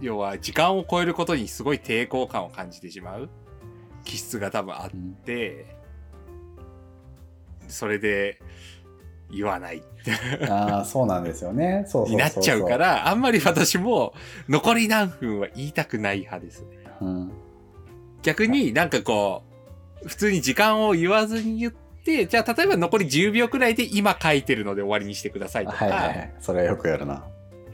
[0.00, 3.30] 要は時間を超えることにすごい抵抗感を感じてしまう
[4.04, 4.90] 気質が多分あっ
[5.24, 5.74] て、
[7.62, 8.40] うん、それで
[9.30, 9.82] 言わない。
[10.48, 11.84] ああそうなんですよね。
[11.86, 14.14] そうになっちゃうからあんまり私も
[14.48, 16.62] 残り何分は言いたくない派です。
[16.62, 16.68] ね、
[17.00, 17.32] うん、
[18.22, 19.42] 逆になんかこ
[20.04, 27.24] う普通に時間を言わずに言ってじゃあ例えば残り10秒くらいで今書いてるので終わりにしてくださいとか、はいはい、それはよくやるな。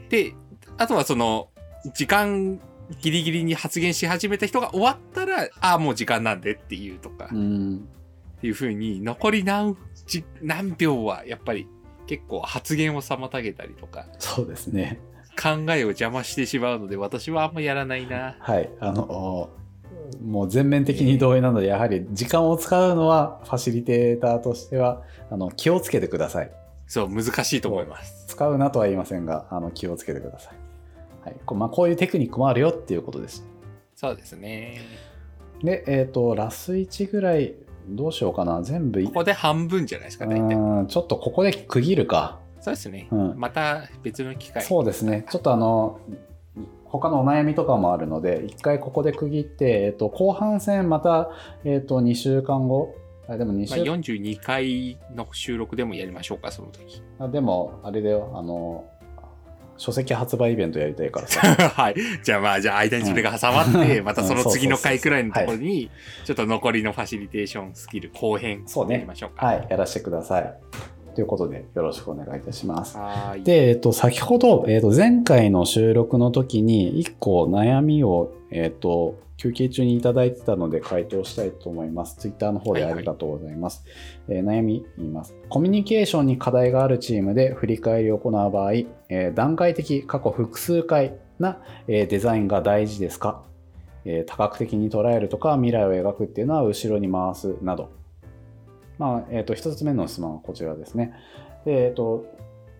[0.09, 0.33] で
[0.77, 1.49] あとはその
[1.93, 2.59] 時間
[3.01, 7.87] ギリギリに発言し始めた人が終わったら、ああ、もう時間なんでっていうとか、うん、
[8.43, 9.77] っていうふうに、残り何、
[10.41, 11.65] 何秒はやっぱり
[12.07, 14.99] 結構発言を妨げたりとか、そうですね。
[15.41, 18.35] 考えを邪魔してしまうので、私はあんまやらないな。
[18.41, 18.69] はい。
[18.81, 19.49] あの、
[20.21, 26.51] もう全面的に同意なので、やはり時間を使うのはファシリテーターとしては、あの、気をつけてください。
[26.85, 28.25] そう、難しいと思います。
[28.27, 30.53] 使うなとは言いませんが、あの、気をつけてください。
[31.21, 33.45] はいこまあ、こういうテクニックもあるよっていうことです。
[33.95, 34.81] そうですね。
[35.63, 37.53] で、えっ、ー、と、ラス1ぐらい、
[37.87, 38.61] どうしようかな。
[38.63, 40.87] 全部ここで半分じゃないですか、大体。
[40.87, 42.39] ちょっとここで区切るか。
[42.61, 43.07] そうですね。
[43.11, 44.63] うん、また別の機会。
[44.63, 45.25] そうですね。
[45.29, 45.99] ちょっとあの、
[46.85, 51.31] 他のお悩みとかもあるので、一回ここで区切って、えっ、ー、と、後半戦また、
[51.65, 52.95] えっ、ー、と、2週間後、
[53.27, 57.01] あでも2週、まあ、42回の収録でもやりましょうか、その時。
[57.19, 58.85] あでも、あれだよ、あの、
[59.77, 61.41] 書籍発売イベントやりたいからさ。
[61.75, 61.95] はい。
[62.23, 65.89] じゃあまあ、じゃあ間にそれが挟まって、うん、またその次の回くらいのところに、
[66.25, 69.47] ちょっと残りのファシリテーションスキル後編やりましょうか。
[69.47, 69.67] うね、はい。
[69.69, 70.53] やらせてください。
[71.15, 72.97] ということで、よろしくお願いいたします。
[73.43, 82.17] で、えっと、先ほど、えっと、前回の収録の時に、一個悩みを、えっと、休憩中にいただいてたので回答したいと思います。
[82.17, 83.83] ツイッターの方でありがとうございます。
[84.27, 85.35] はいはい、えー、悩み言います。
[85.49, 93.43] コミュニケーションに課題があるチームで振り返りを行う場合、えー、段階的過去複数回な、えー、デザインが大事ですか、
[94.05, 97.91] え多角的に捉えるとか未来を描くっていうのは後ろに回すなど。
[98.99, 101.13] まあ、えっ、と、一つ目の質問はこちらですね。
[101.65, 102.25] でえっ、と、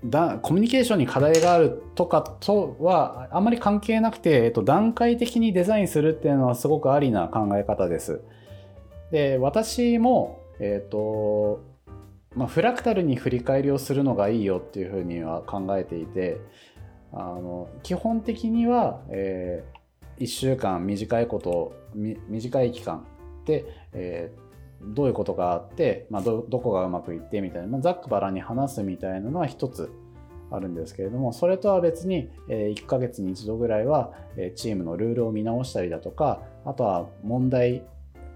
[0.05, 8.21] だコミュニケーションに課題があるとかとはあまり関係なくて、えっと、段階的にデザインするっていうのはすごくありな考え方です。
[9.11, 11.63] で私も、えっと
[12.35, 16.41] まあ、フラクタルに振り返りをするのがいいよっていうふうには考えていて
[17.11, 23.05] あの基本的には、えー、1週間短いこと短い期間
[23.45, 24.42] で、えー、
[24.85, 29.91] どういうことがあって、まあ、どこがうまくいってみたいな、まあ、ざっくばらに話すみたいなのは一つ
[30.51, 34.13] あるんですけれどもそれとは別に1ヶ月に1度ぐらいは
[34.55, 37.83] チームのルールを見直したりだとかあとは問題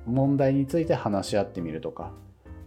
[0.05, 2.11] 問題について話し合ってみるとか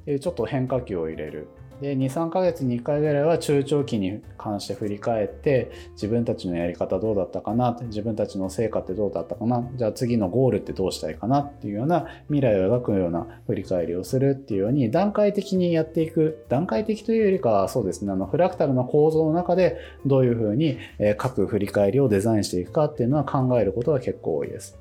[0.07, 1.49] ちょっと変化球を入れる。
[1.81, 20.79] で23ヶ月に1回ぐらいは中長期に関して振り返って自分たちのやり方どうだったかな自分たちの成果ってどうだったかなじゃあ次のゴールってどうしたいかなっていうような未来を描くような振り返りをするっていうように段階的にやっていく段階的というよりかはそうですねあのフラクタルの構造の中でどういうふうに
[21.17, 24.79] 各振り返りをデザインしていくかっていうのは考えることが結構多いです。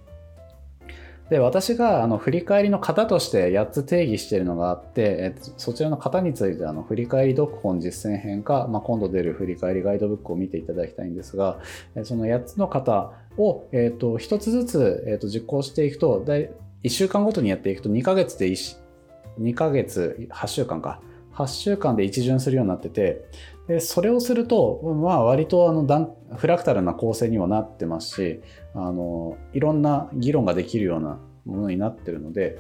[1.30, 11.60] で、私があの振り返りの型として8つ定義しているのがあって、えそちらの型についてあの振り返り読本実践編か、まあ、今度出る振り返りガイドブックを見ていただきたいんですが、
[12.04, 21.02] その8つの型を、えーと、1つずつ、えーと実行していくと、1週間ごとにやっていくと2ヶ月で2ヶ月8週間か。
[21.40, 23.30] 8週間で一巡するようになってて
[23.70, 28.42] でそれをすると、まあ、割とあのフラクタルな構成にはなってますし
[28.74, 32.58] あのいろんな議論ができるようなものになってるので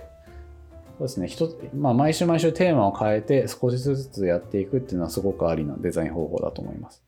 [0.99, 1.28] そうですね。
[1.28, 7.01] 一まあ、毎週毎週テーマを変えて少しずつやっていくっていうのはすごくありなデザイン方法だと思います。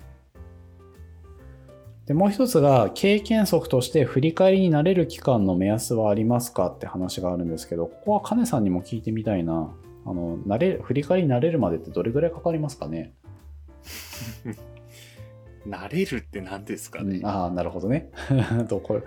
[2.07, 9.75] でもう一つが経験則として振り返りになれる期間の目安はありますかって話があるんですけどここは金さんにも聞いてみたいな。
[10.03, 13.13] あの慣れ振り返りになれるまでってどれぐらいかかりますかね？
[15.67, 18.09] 慣れるって何ですかね、うん、ああなるほどね。
[18.67, 18.95] どこ？
[18.95, 19.03] れ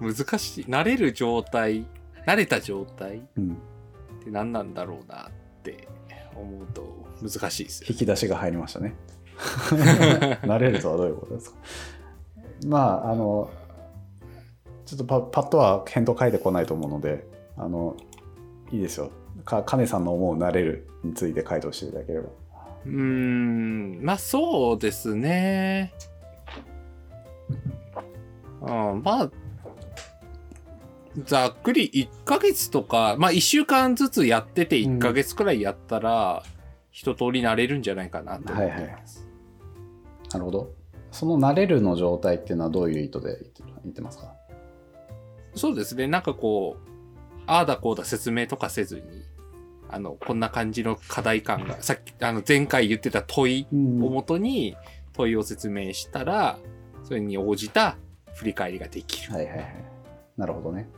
[0.00, 0.64] 難しい。
[0.66, 1.86] 慣れる状態
[2.26, 5.30] 慣れた状態、うん、って何なんだろうなっ
[5.62, 5.88] て
[6.34, 8.94] 思うと難しいですよ、引き出しが入りましたね。
[10.42, 11.56] 慣れるとはどういうことですか？
[12.66, 13.50] まああの
[14.86, 17.26] ちょっとパパッとは返答書いてこないと思うので
[17.56, 17.96] あの
[18.70, 19.10] いいですよ。
[19.44, 22.28] か金さんの思うなれるについて回答していただければ
[22.86, 23.98] うーん。
[24.02, 25.94] まあそうですね。
[28.60, 29.30] うんまあ
[31.24, 36.42] ざっくり1ヶ月とかまあ1週間ずつやってて1ヶ月くらいやったら、
[36.90, 38.96] 一通り慣れるんじゃないかなと思ってます、はいはい、
[40.32, 40.74] なるほど。
[41.12, 43.38] その慣れるの状態っていうのはどういう意図で
[43.84, 44.34] 言ってますか？
[45.54, 46.08] そうですね。
[46.08, 46.88] なんかこう
[47.46, 49.02] ああだこうだ説明とかせずに
[49.94, 54.76] あの、こんな感じの課題感が、さっき、あの、前回言ってた問いをもとに
[55.12, 56.58] 問いを説明したら、
[57.04, 57.96] それに応じた
[58.34, 59.32] 振り返りができる。
[59.32, 59.84] はいはいはい。
[60.36, 60.88] なるほどね。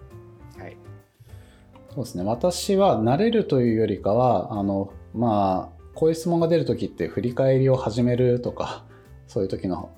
[0.57, 0.77] はい。
[1.95, 2.25] そうですね。
[2.25, 8.87] 私は慣れるというよりかは、あの、まあ、こういう質問が出るときって振り返りを始めるとか、
[9.27, 9.91] そういう時の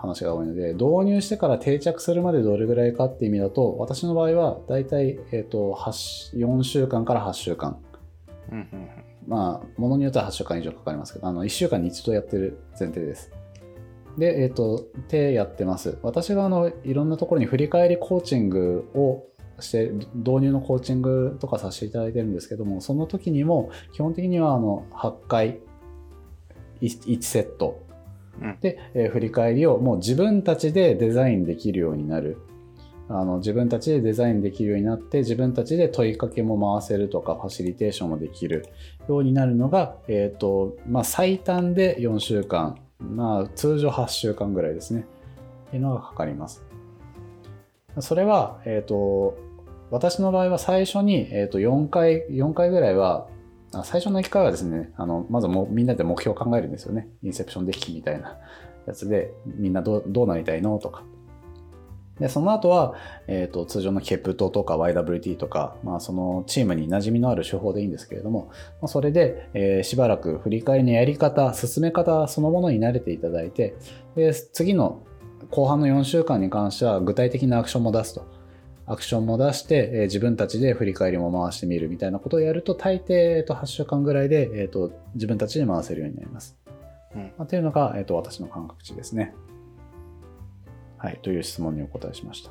[0.00, 7.78] 話が多いので、導入してから定着するまでどれぐらいかっていう意味だと、私の場合はだいたい、えーと、4週間から8週間
[8.50, 8.88] うんうん、
[9.26, 13.32] まあ、ものによっては8週間以上かかりますけど、あの1週間に一度やってる前提です。
[14.18, 15.98] で、えっ、ー、と、手やってます。
[16.02, 19.24] 私があのいろんなところに振り返りコーチングを
[19.60, 25.60] して、導入のコーチングとかさせていただいてるんですけども、その時にも基本的にはあの8回
[26.80, 27.82] 1, セット
[28.60, 32.38] で、えー、振り返りをもう自分たちでデザインできるようになる。
[33.08, 38.66] あの自分たちでデザインできるようになって自分たちで問いかけも回せるとかファシリテーションもできる
[39.08, 45.06] ようになるのが、えーとまあ、最短で4週間、まあ、通常8週間ぐらいですね。
[45.68, 46.64] っていうのがかかります。
[48.00, 49.36] それは、えーと、
[49.90, 53.28] 私の場合は最初に、えー、と4回4回ぐらいは
[53.84, 57.08] 最初の1回はですねあのまずもみんなで目標を考えるんですよね。
[57.22, 58.38] インセプションデッキみたいな
[58.86, 60.78] やつでみんなどどうなりたいの？
[60.78, 61.04] とか。
[62.20, 62.94] で、その後は、
[63.26, 68.48] えっ、ー、と、通常のケプトとか YWT とか、まあ、そのチームに馴染みのある手法でいいんですけれども、
[68.80, 73.76] まあ、それで、えー、しばらく振り返りのやり方、進め方そのものに慣れていただいて、
[74.14, 75.02] で、次の
[75.50, 78.26] 後半の4週間に関しては具体的なアクションも出すと。
[78.88, 86.56] アクションも出して、えー、自分たちで振り返りも回してみるみたいなことをやると、大抵、えー、と8週間ぐらいで、えーと、自分たちで回せるようになります。
[87.14, 89.34] うんまあ、っていうのが、えーと私の感覚値ですね。
[90.98, 92.50] はい、という質問にお答えしました。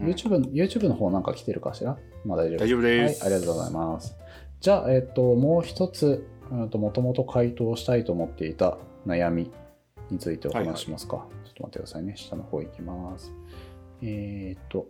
[0.00, 1.96] うん、YouTube, YouTube の方なんか来てるかしら？
[2.24, 3.32] まあ大丈夫大丈夫です、はい。
[3.32, 4.16] ありがとうございます。
[4.60, 9.50] じゃあ、えっ、と、もう一つ、もともと回答したいと思っていた悩み
[10.10, 11.16] についてお話しますか。
[11.16, 12.16] はいはい、ちょっと待ってくださいね。
[12.16, 13.32] 下の方行きます。
[14.02, 14.86] えっ、と、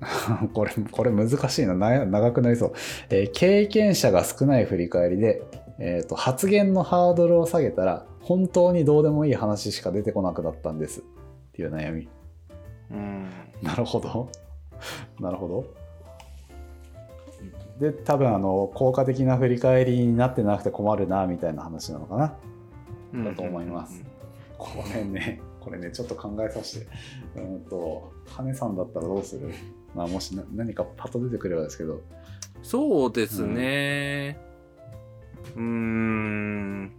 [0.54, 1.74] これ、これ難しいな。
[1.74, 2.72] 長くなりそう。
[3.10, 5.42] えー、経験者が少ない振り返りで、
[5.80, 11.02] えーと発言のハードルを下げたら本当にどうでもいい話しか出てこなくなったんですっ
[11.52, 12.08] ていう悩み。
[12.90, 13.30] うん。
[13.62, 14.28] なるほど。
[15.18, 15.64] なるほど。
[17.80, 22.16] で、多分あの、効果的な振り返りになってなくて困るな、みたいな話なのか
[23.14, 23.24] な。
[23.24, 24.04] だと思います。
[24.58, 26.86] これね、これね、ちょっと考えさせて。
[27.34, 29.48] うんと、羽さんだったらどうする？
[29.94, 32.02] まあ、もし何かパッと出てくればですけど。
[32.62, 34.38] そうですね。
[35.56, 36.92] うん、ん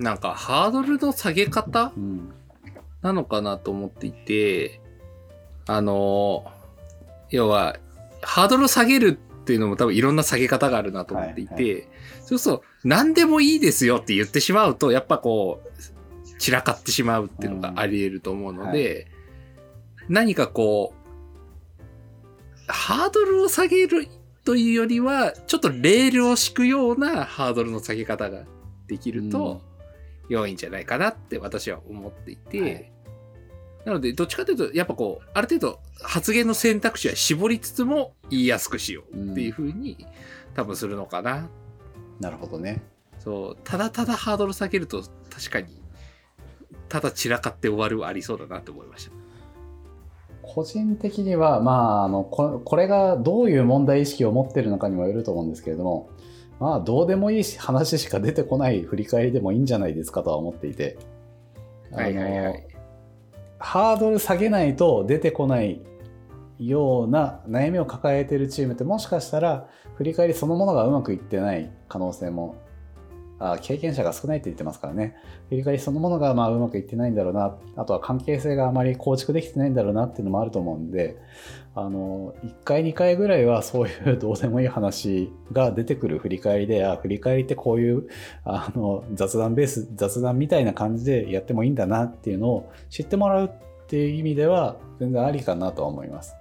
[0.00, 1.92] なんかハードルの下げ方、
[3.02, 4.80] なのかなと思っていて、
[5.66, 6.50] あの、
[7.28, 7.76] 要は、
[8.22, 11.84] ハードルを下げるっていうのも多分いろんな下げ方があるなと思っていて、はいはい、
[12.24, 19.06] そうすると、何でもいいですよって言ってしまうと、やっぱこう、散らかってしまうっていうのがあり得ると思うので、うんはい、
[20.08, 24.08] 何かこう、ハードルを下げる
[24.46, 28.44] というよりは、ちょっとレールを敷くようなハードルの下げ方が
[28.86, 29.60] できると、
[30.30, 32.92] 良いんじゃないかなって私は思っていて、はい、
[33.84, 40.06] なので、どっちかというと、やっぱこう、ある程度発言の選択肢は絞りつつも言いやすくしようっていうふうに、
[40.54, 41.48] 多分するのかな。
[42.20, 42.80] なるほどね。
[43.18, 45.82] そう、ただただハードル下げると、確かに、
[46.88, 49.12] ただ散らかって終わるはありそうだなって思いました。
[50.42, 56.10] 個人的には、まあ、あのここれがどういう問題意識を持ってるのかにもよると思うんですけれども、
[56.60, 60.98] まあ、どうでもいい話しか出てこない振り返りでもいいんじゃないですかとは思っていて、
[61.90, 62.66] はいはいはい、
[63.58, 65.80] ハードル下げないと出てこない
[66.58, 72.69] ような悩みを抱えているチームってもしかしたら振り返りそのものがうまくいってない可能性もあ
[73.62, 75.16] 経験者が少ないって言ってますからね。
[75.48, 77.56] 振り返りそのものがまあうまくいってないんだろうな。
[77.76, 81.16] あとは関係性があまり構築できてないんだろうなっていうのもあると思うんで、
[81.74, 88.08] あの、1回2回ぐらいはそういうどうでもいい話が出てくる振り返りで、あ、振り返りってこういう、
[88.44, 96.34] あの、雑談ベース、雑談みたいな感じでやってもいいんだなっていうのを知ってもらうっていう意味では全然ありかなとは思います。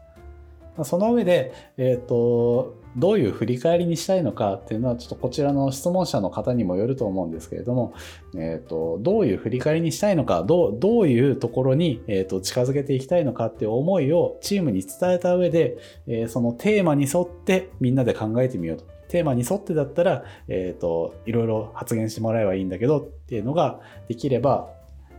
[0.83, 7.93] その上で、えっ、ー、と、どういう振り返りにしたいのかっていうのはちょっとこちらの質問者の方にもよると思うんですけれども、
[8.35, 15.77] えーと、どういう振り返りにしたいのかどうどういうところに、えーと、近づけていきたいのかっていう思いをチームに伝えた上で、
[16.07, 18.85] えー、そのテーマに沿ってみんなで考えてみようと。
[19.07, 24.69] テーマに沿ってだったら、え、ー、と、いろいろ発言してもらえばいいんだけどっていうのができれば、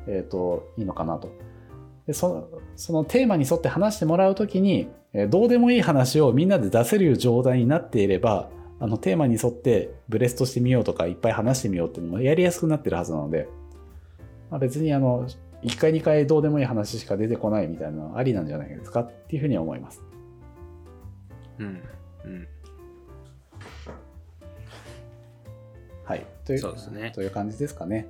[0.07, 1.29] え、ー、と、いいのかなと。
[2.07, 8.49] でそのそのテーマに沿って話してもらうときに、どうでもいい話をみんなで出せる状態になっていれば、
[8.79, 13.49] あのテーマに沿ってブレストしてみようとかいっぱい話してみようっていうのもやりやすくなってるはずなので、
[14.51, 15.29] まあ、別にあの、
[15.63, 20.03] 1回2回どうでもいい話しか出てこないみたいなのはありなんじゃないですかっていうふうに思います。
[21.59, 21.83] うん。
[22.25, 22.49] うん。
[26.05, 26.27] はい。
[26.45, 27.13] というそうですね。
[27.15, 28.09] という感じですかね。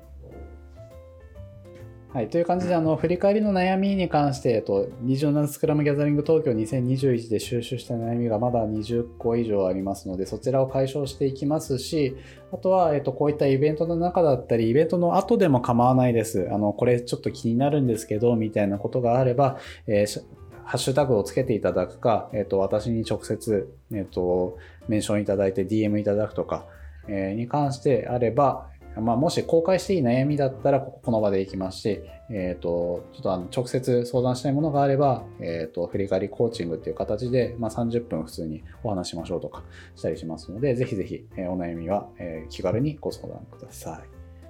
[2.12, 12.16] はい、という感じであの振り返りの悩みに関して、えっと、27スクラムギャザリング東京2021で収集した悩みがまだ20個以上ありますのでそちらを解消していきますし
[12.52, 16.48] あとは、えっと、こういったイベントの中だったりイベントの後でも構わないです。
[16.50, 20.24] あのこれちょっと気になるんですけどみたいなことがあれば、えー
[20.64, 24.56] ハッシュタグをつけていただくか、えっ、と、私に直接、えっ、と、
[24.86, 26.64] メンションいただいて DM いただくとか、
[27.08, 39.62] えー、に関してあれば、まあ、もし公開していい悩みだったら、この場で行きますし、えっ、ー、と、ちょっとあの直接相談したいものがあれば、えっ、ー、と、振り返りコーチングっていう形で、まあ、30分普通にお話しましょうとか
[39.94, 44.08] したりしますので、ぜひぜひ、えー、お悩みは、え気軽にご相談ください。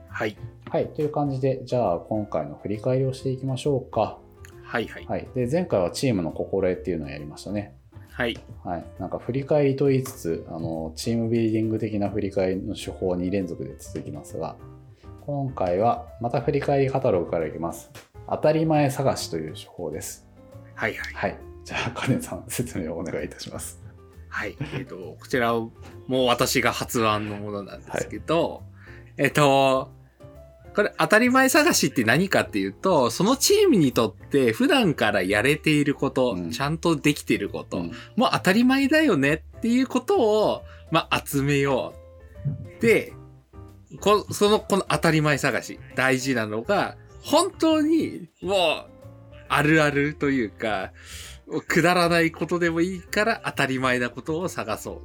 [0.09, 0.37] はい。
[0.69, 0.89] はい。
[0.89, 4.19] という感じで、じゃあ、今回の振り返りをしていきましょうか。
[4.63, 5.07] はいはい。
[5.07, 5.29] はい。
[5.35, 7.75] で、前回はチームの心得っていうのをやりましたね。
[8.21, 8.39] はい。
[8.65, 8.85] はい。
[8.99, 14.57] なんか振り返りと言いつつ、あの、チームビルディング的な振り返りの手法に連続で続きますが、
[15.23, 17.91] 今回はまた振り返りカタログからいきます。
[18.29, 20.27] 当たり前探しという手法です。
[20.75, 21.15] はいはい。
[21.15, 21.39] はい。
[21.65, 23.81] じゃあ、カネさん、説明をお願いいたします。
[24.29, 24.55] はい。
[24.61, 25.73] えっ、ー、と、こちらを、
[26.07, 28.63] もう私が発案のものなんですけど、はい、
[29.17, 29.93] えっ、ー、と、
[30.75, 41.95] これ当たり前探しって何かっていうと、そのチームにとって普段からやれていること、うん、ちゃんとできていること、うん、もう当たり前だよねっていうことを、まあ、集めよ
[42.79, 42.83] う。
[42.83, 43.13] で、
[44.01, 48.59] こその、この当たり前探し、大事なのが、本当に、もう、
[49.49, 50.93] あるあるというか、
[51.67, 55.01] くだらないことでもいいから当たり前なことを探そう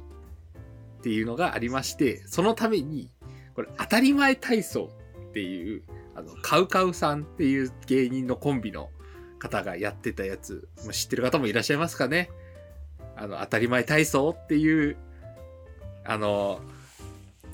[1.00, 3.10] っていうのがありまして、そのために、
[3.54, 4.90] これ当たり前体操
[5.36, 5.82] っていう、
[6.14, 8.88] あの、カウカウさんっていう芸人のコンビの
[9.38, 12.30] 方がやってたやつ、知ってる方もいらっしゃいますかね
[13.16, 14.96] あの、当たり前体操っていう、
[16.06, 16.60] あの、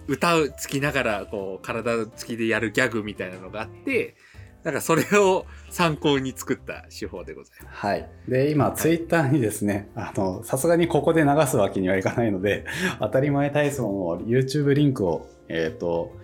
[0.06, 4.14] 歌うつきながら、こう、体つきでやるギャグみたいなのがあって、
[4.62, 7.76] なんかそれを参考に作った手法でございます。
[7.78, 8.08] はい。
[8.28, 12.64] で、今、ツイッターにですね、あの、さすがにここで流すわけにはいかないので、
[13.00, 16.16] 当たり前体操の YouTube リンクを、えっ、ー、と、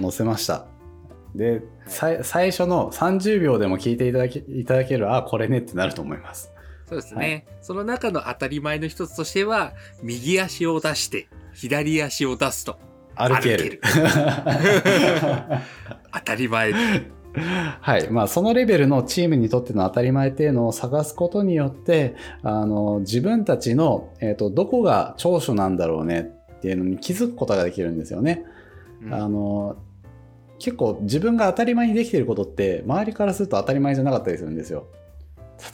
[0.00, 0.66] 載せました。
[1.34, 1.62] で、
[2.00, 6.52] はい、最初の30秒でも聞いていただけいただける、あ、これねってなると思います。
[6.88, 9.72] そうですね、はい、その中の当たり前の一つとしては、
[10.02, 12.78] 右足を出して、左足を出すと。
[13.16, 13.80] 歩ける。
[16.12, 16.72] 当たり前。
[17.80, 18.10] はい。
[18.10, 28.44] まあ、そのレベルのチームにとっての当たり前っていうのを探すことによって、あの、自分たちの、えっ、ー、と、どこが長所なんだろうねっていうのに気づくことができるんですよね。
[29.10, 29.76] あの、
[30.58, 34.86] 結構自分が当たり前にできてることって、周りからすると当たり前じゃなかったりするんですよ。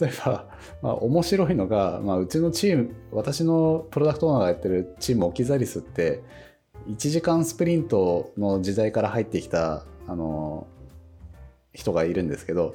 [0.01, 0.49] 例えば、
[0.83, 6.23] まあ、面白いのが、まあ、うちのチーム、私のプロダクトオーナーがやってるチームオキザリスって、
[6.89, 10.67] 1時間スプリントの時代から入ってきた、あの、
[11.73, 12.75] 人がいるんですけど、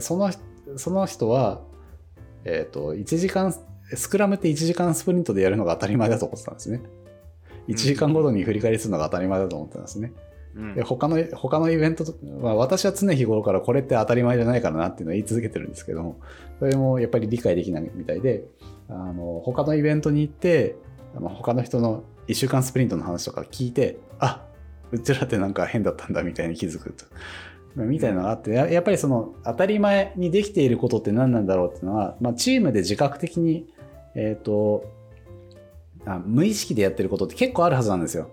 [0.00, 0.30] その
[0.76, 1.62] その人は、
[2.44, 3.54] えっ、ー、と、1時間、
[3.94, 6.82] スクラムって1時間スプリントでやるのが当たり前だと思ってたんですね。
[7.68, 10.12] 1時間ごとに振り返りするのが当たり前だと思ってたんですね。
[10.56, 16.20] うん、で他の他のイベントと、まあ、私は常日頃からこれって当たり前じゃないからなっていうのは言い続けてるんですけども
[16.58, 18.44] それもやっぱり理解できないみたいで
[18.88, 20.74] あの他のイベントに行って
[21.16, 24.42] あの他の人の1週間スプリントの話とか聞いてあ
[24.90, 27.04] うちらってなんか変だったんだみたいに気づくと。
[27.76, 33.68] みたいなのがあってやっぱりその当たり前にできていることって何なんだろうっていうのは、まあ、チームで自覚的に、
[34.16, 34.84] えっ、ー、と
[36.06, 38.30] あ無意識でやってることって結構あるはずなんですよ。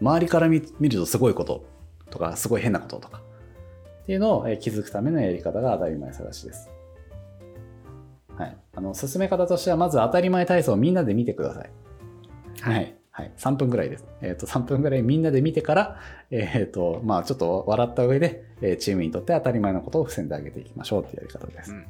[0.00, 1.64] 周りから見るとすごいこと
[2.10, 3.22] とか、すごい変なこととか。
[4.02, 6.70] っていうのを気づくためのやり方が当たり前探しです。
[8.36, 8.56] はい。
[8.74, 11.70] あの、進め方としては、まず当たり前体操をみんなで見てください。
[12.60, 12.94] はい。
[13.10, 13.32] はい。
[13.38, 14.04] 3分ぐらいです。
[14.20, 16.00] えっ、ー、と、3分ぐらいみんなで見てから、
[16.30, 21.72] えっ、ー、と、まあちょっと笑った上で、えチームにとって当たり前のことを防んであげていきましょうっていうやり方です。
[21.72, 21.86] うん、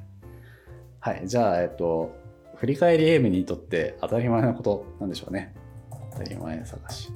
[1.00, 1.22] はい。
[1.26, 2.14] じゃあ、えっ、ー、と、
[2.56, 5.54] 振り返りエイムにとって当たり前のことなんでしょうね。
[6.12, 7.12] 当たり前探し。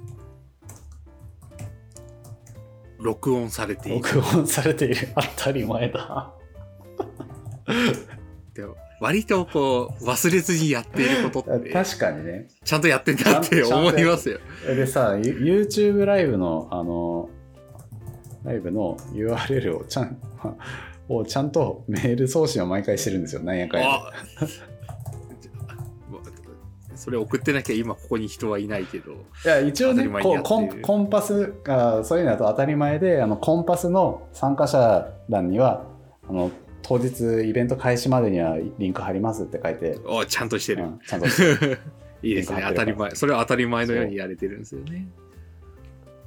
[2.98, 4.04] 録音されている。
[4.14, 5.08] 録音されている。
[5.36, 6.34] 当たり前だ。
[8.54, 17.30] でも割とこう忘れずにやっていることって確かにねちゃんとやってんだって思いますよでさ YouTube ライブのあの
[18.44, 20.18] ライブの URL をちゃん
[21.08, 23.88] をちゃんとメール送信を毎回してるんですよなんやかんや
[27.00, 29.12] それ送ってなきゃ今ここに人はいないけど。
[29.12, 35.86] いや、一応ね、コンコンパスが、そういうのだと当たり前で、あの、コンパスの参加者欄には、
[36.28, 36.50] あの、
[36.82, 39.98] 当日イベント開始までにはリンク貼りますって書いて。
[40.04, 40.84] おちゃんとしてる。
[40.84, 41.78] うん、ちゃんとしてる。
[42.22, 42.62] いいですね。
[42.68, 43.14] 当たり前。
[43.14, 45.08] それは当たり前のようにやれてるんですよね。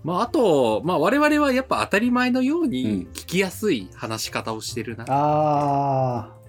[0.03, 6.43] まあ、あと、まあ、我々はやっぱ当たり前のように聞きやすい話し方をしてるな、ああ。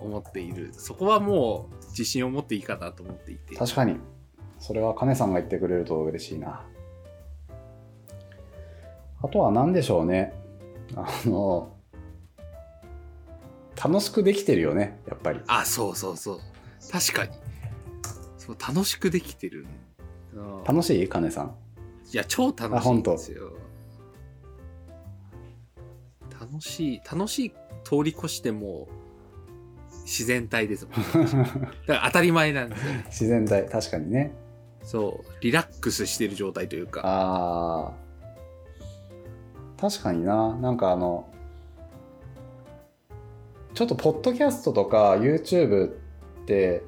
[0.00, 0.70] 思っている。
[0.72, 3.56] そこはもう、自信を持っていいかなと思っていて。
[3.56, 3.96] 確かに。
[4.58, 6.64] それは金さんが言ってくれると嬉しいな。
[9.22, 10.34] あとは何でしょうね。
[10.94, 11.74] あの
[13.82, 15.40] 楽しくできてるよねやっぱり。
[15.46, 16.40] あそうそうそう。
[16.90, 17.32] 確かに。
[18.38, 19.66] そう楽しくできてる。
[20.66, 21.08] 楽しい？
[21.08, 21.54] 金さん。
[22.12, 23.52] いや超楽しいんですよ。
[26.38, 27.50] 楽しい楽しい
[27.82, 28.88] 通り越しても
[30.06, 30.94] 自然体ですもん。
[31.86, 33.04] だから当たり前なんですよね。
[33.06, 34.32] 自然体、確かにね。
[34.82, 37.00] そう、リラックスしてる状態というか。
[37.04, 37.92] ああ。
[39.78, 40.56] 確かにな。
[40.56, 41.28] なんかあの、
[43.74, 45.90] ちょっとポッドキャストとか YouTube っ
[46.46, 46.84] て、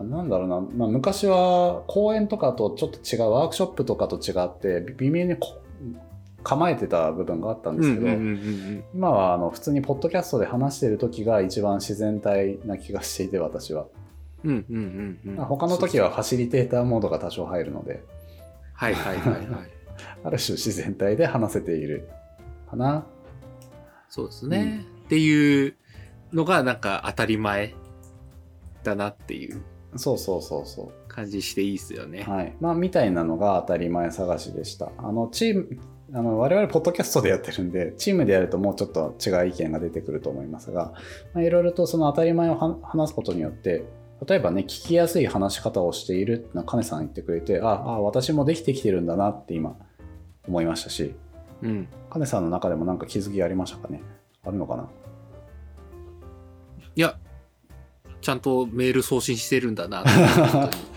[0.00, 5.36] なんだろうな、まあ、昔は講演とかとちょっと違う、ワークショップとかと違って、微妙に
[6.42, 8.08] 構えてた部分があったんですけど、
[8.94, 13.86] 今はあの普通にポッドキャストで話してる時が一番自然体な気がしていて私は。
[14.42, 18.02] 他の時はファシリテーターモードが多少入るので、
[18.74, 19.46] はいはいはいはい。
[20.24, 22.08] ある種自然体で話せている
[22.68, 23.06] かな。
[24.08, 25.74] そうですね、うん、っていう
[26.32, 27.74] のがなんか当たり前
[28.82, 29.62] だなっていう。
[29.96, 31.08] そうそうそうそう。
[31.08, 32.22] 感じしていいですよね。
[32.22, 32.56] はい。
[32.60, 34.90] まあ、みたいなのが当たり前探しでした。
[34.96, 35.68] あの、チーム、
[36.14, 40.92] あの我々ポッドキャストでやってるんでチームでやるともうちょっと違う意見が出てくると思いますが、
[41.32, 43.84] まあ、いろいろとその当たり前を話すことによって
[44.26, 49.74] 例えばね聞きやすい話し方をしているってカネさん言ってくれてああ私もできてきてるんだなって今
[50.46, 51.14] 思いましたし、
[51.62, 54.02] うん、カネさんの中でも何か気づきありましたかね？
[54.44, 54.88] あるのかな？
[56.94, 57.16] いや
[58.20, 60.04] ちゃんとメール送信してるんだな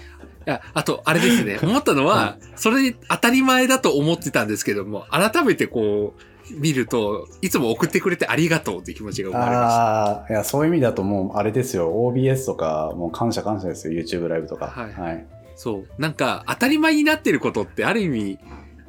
[0.46, 1.60] や、あと、あれですね。
[1.62, 6.22] 思ったのは、それ当たり前だと思ってたんですけども、改めてこう、
[6.52, 10.06] 見ると、いつも送ってくれてありがとうって気持ちが生まれました。
[10.12, 11.92] ああ、いや、そういう意味だともう、あれですよ。
[11.92, 14.00] OBS とか、もう感謝感謝ですよ。
[14.00, 14.68] YouTube ライブとか。
[14.68, 14.94] はい。
[14.94, 16.02] はい、そう。
[16.02, 18.40] なんか、当たり前になってることって、ある意味、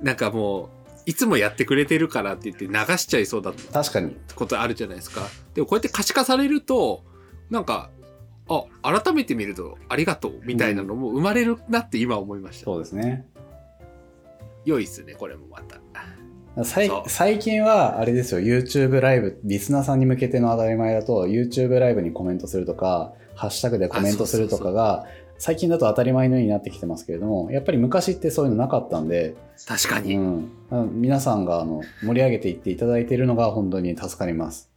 [0.02, 0.68] なんかもう、
[1.06, 4.16] いつもやってくれてるからって言って流しちゃいそうだ確かに。
[4.34, 5.22] ことあるじゃないですか。
[5.54, 7.04] でもこうやって可視化されると、
[7.48, 7.90] なんか、
[8.48, 13.26] あ改めて見るとありがとうみたいなのも生まれるなって今思いました、そうですね。
[14.64, 15.80] 良いっすねこれもまた。
[16.64, 18.40] 最近はあれですよ。
[18.40, 25.04] YouTube ライブリスナーさんに向けての当たり前だと YouTube ライブにコメントするとかハッシュタグでコメントするとかが
[25.38, 29.36] 最近だと当たり前のようになってきてますけれどもやっぱり昔ってそういうのなかったんで
[29.66, 30.50] 確かに、うん、
[30.94, 34.70] 皆さんがあの盛り上げていっていただいているのが本当に助かります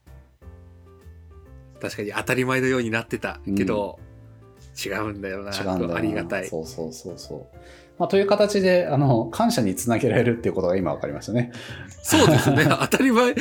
[1.80, 5.52] 確かに当たり前のようになってたけど、うん、違うんだよな。
[5.52, 6.48] 違うんだよありがたい。
[6.48, 7.58] そうそうそうそう。
[7.98, 11.52] まあ、という形で、あの、感謝につなげられるっていうことが今分かりましたね。
[12.04, 12.66] そうですね。
[12.70, 13.36] 当たり前、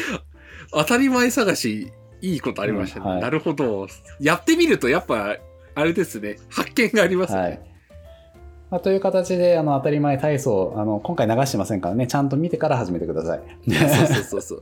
[0.73, 3.05] 当たり前探しいいことありましたね。
[3.05, 3.87] うんはい、なるほど。
[4.21, 5.37] やってみるとやっぱ、
[5.75, 7.41] あれですね、発見がありますね。
[7.41, 7.68] はい
[8.71, 13.41] まあ、という形で、あの、当たり前体操、あの、今回流してませんからね、ちゃんと見てから始めてください。
[13.67, 14.61] そうそうそうそう。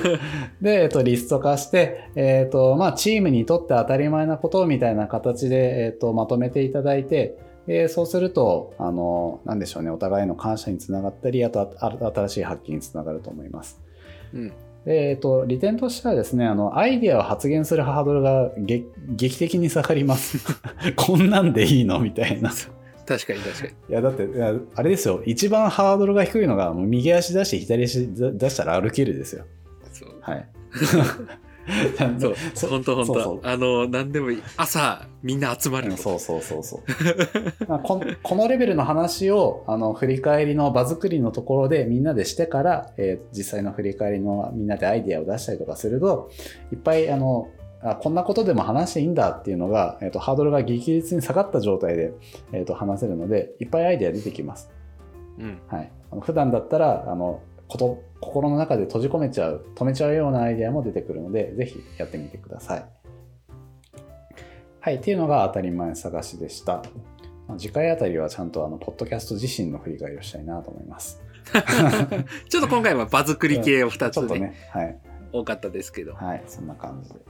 [0.62, 7.36] で、えっと、リスト化して、えっと、まあ、チームにとって当たり前なことみたいな形で、えっと、まとめていただいて、
[7.66, 13.80] でそうすると、あの、なんでしょうね、お互いの感謝につながったり、あと、新しい発見につながると思います。
[14.34, 14.48] うん。
[14.84, 20.38] で、えっと、利点としてはですね、あの、アイディアを発言するハードルが劇的に下がります。
[20.96, 22.00] こんなんでいいの？
[22.00, 22.50] みたいな。
[23.06, 23.72] 確かに確かに。
[23.88, 24.28] いや、だって、
[24.74, 29.44] あれですよ、一番ハードルが低いのが、右足出して左足出したら歩けるですよ。
[29.92, 30.10] そう。
[30.20, 30.48] はい。
[32.54, 34.42] そう、本当本当あの、何でもいい。
[34.56, 35.96] 朝、みんな集まる。
[35.96, 36.82] そうそうそうそう
[37.82, 38.02] こ。
[38.22, 46.30] このレベルの話を、あの、振り返りの場作りのところでみんなでしてから、えー、実際の振り返りのみんなでアイディアを出したりとかすると、
[46.72, 47.48] いっぱい、あの、
[47.84, 52.14] あこんなことでも話していいんだっていうのが、えーと、ハードルが激烈に下がった状態で、
[52.52, 54.70] えーと、話せるのでいっぱいアイデア出てきます。
[55.38, 62.84] うんはい、あの普段だったらあのこと心の中で閉じ込めちゃう止めちゃうようなアイデアも出てくるのでぜひやってみてください。
[64.80, 66.82] はい、っていうのが当たり前探しでした。
[67.48, 71.20] まあ、次回あたりはちゃんとあのポッドキャスト自身の振り返りをしたいなと思います。
[72.48, 74.98] ちょっと今回は場作り系を2つね、ねはい、
[75.32, 76.14] 多かったですけど。
[76.14, 77.20] はい、そんな感じで。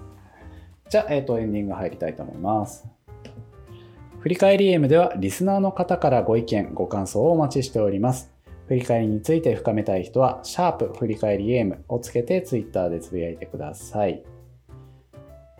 [0.89, 2.87] じゃあ、えっ、と、エンディング入りたいと思います。
[4.21, 8.33] 振り返り M では、リスナーの方からご意見、ご感想をお待ちしております。
[8.69, 14.25] 振り返りについて深めたい人は、シャープ振り返り M をつけて Twitter でつぶやいてください。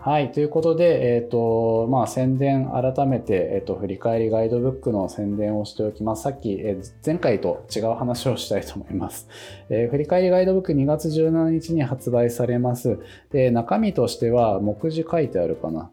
[0.05, 0.33] はい。
[0.33, 6.25] ということで、えっ、ー、と、まあ、宣伝改めて、えっ、ー、と、振り返りガイドブックの宣伝をしておきます。
[6.25, 9.29] さっき、えー、前回と違う話をしたいと思います。
[9.71, 12.99] え振り返りガイドブック2月17日に発売されます。
[13.33, 15.91] で、中身としては、目次書いてあるかな？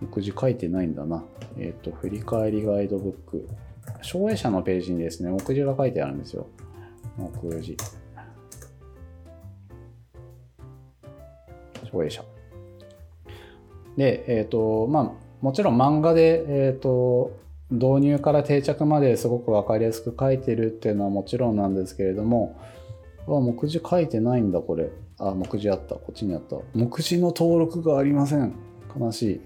[0.00, 1.26] 目次書いてないんだな。
[1.58, 3.46] えっ、と、振り返りガイドブック。
[4.00, 6.46] 障害者のページにですね、目次が書いてあるんですよ。
[7.18, 7.28] 目
[7.60, 7.76] 次。
[11.82, 12.33] 障害者。
[13.96, 17.32] で、え、ー、と、まあ、もちろん漫画で、えっ、ー、と、
[17.70, 22.60] 導入から定着まですごく分かりやすく書いてるっていうのはもちろんなんですけれども、
[23.26, 24.90] あ、目次書いてないんだ、これ。
[25.18, 25.94] あ、目次あった。
[25.94, 26.56] こっちにあった。
[26.74, 28.54] 目次の登録がありません。
[28.98, 29.40] 悲しい。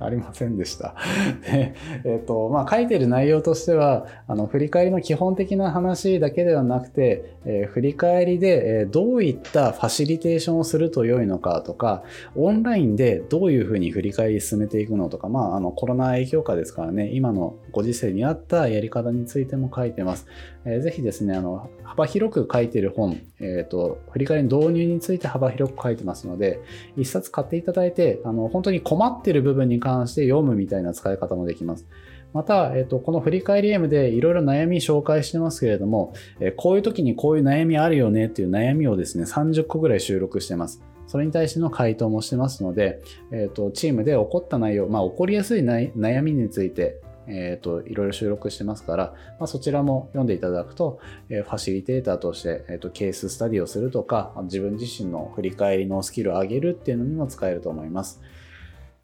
[0.00, 0.94] ありませんでした。
[1.44, 1.74] で、
[2.04, 12.02] えっ、ー、と、まあ、書いてる内容としては、あの、振り返りの基本的な話だけではなくて、えー、振り返りで、えー、どういったファシリテーションをすると良いのかとか、
[12.34, 20.26] オンラインでどういうふうに振り返り進めていくのとか、まあ、あの、コロナ影響下ですからね、今のご時世に合ったやり方についても書いてます。
[20.64, 26.60] えー、ぜひですね、あの、幅広く書いてる本、えっ、と、振り返りの導入について幅広く書いてますので、
[26.96, 31.86] 一冊買っていただいて、あの、本当に困ってる部分に関関して読むみたいな使い方もできます。
[32.32, 40.82] また、えっと、この振り返り M でいろいろ悩み紹介してますけれども、えこういう時にこういう悩みあるよねっていう悩みをですね、30個ぐらい収録してます。
[41.08, 58.20] それに対しての回答もしてますので、えっと、チームで起こった内容、まあ、起こりやすい悩みについて、えっ、と、いろいろ収録してますから、まあ、そちらも読んでいただくと、え、ファシリテーターとして、えっ、と、ケーススタディをするとか、自分自身の振り返りのスキルを上げるっていうのにも使えると思います。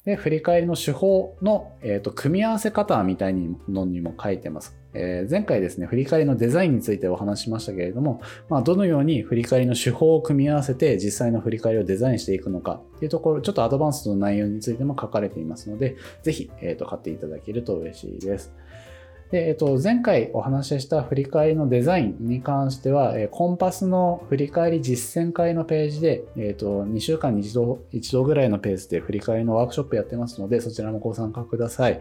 [0.07, 4.79] で、振り返りの手法の、えーと、組み合わせ方みたいにのにも書いてます。
[4.95, 18.55] えー、前回ですね、振り返りのデザインについてお話しましたけれども、まあ、どのように振り返りの手法を組み合わせて実際の振り返りをデザインしていくのかっていうところ、ちょっとアドバンスの内容についても書かれていますので、ぜひ、えーと買っていただけると嬉しいです。
[19.31, 32.01] で、えっと、前回お話しした振り返りのデザインに関しては、コンパスの振り返り実践会のページで、えっと、2週間に一度、一度ぐらいのペースで振り返りのワークショップやってますので、そちらもご参加ください。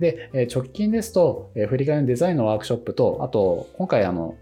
[0.00, 4.34] で、直近ですと、振り返りのデザインのワークショップと、あと、今回あの、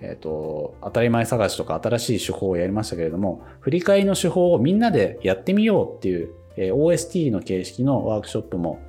[0.00, 8.80] えっ、と、当たり前探しとか新しい手法をやりましたけれども、振り返りの手法をみんなでやってみようっていう、OST の形式のワークショップも、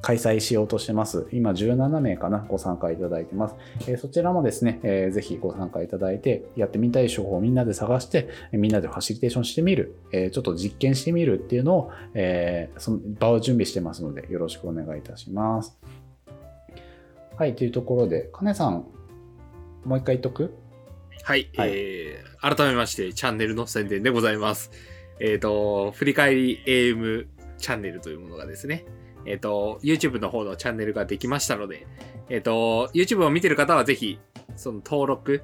[0.00, 1.26] 開催しようとしてます。
[1.32, 3.54] 今17名かな、ご参加いただいてます。
[3.88, 15.76] えー、そちらもですね、えー、ぜひご参加いただいて、やってみたい手法をみんなで探して、みんなでファシリテーションしてみる、えー、ちょっと実験してみるっていうのを、えー、その場を準備してますので、よろしくお願いいたします。
[17.36, 18.84] はい、というところで、かねさん、
[19.84, 20.54] もう一回言っとく？
[21.22, 24.70] はい、はい、えー、改めまして、チャンネルの宣伝でございます。
[25.20, 27.26] えっ、ー、と、振り返り AM
[27.58, 28.86] チャンネルというものがですね、
[29.24, 31.86] えっ、ー、と、YouTube の方のチャンネルができましたので、
[32.28, 34.18] えっ、ー、と、YouTube を見てる方はぜひ、
[34.56, 35.42] その登録、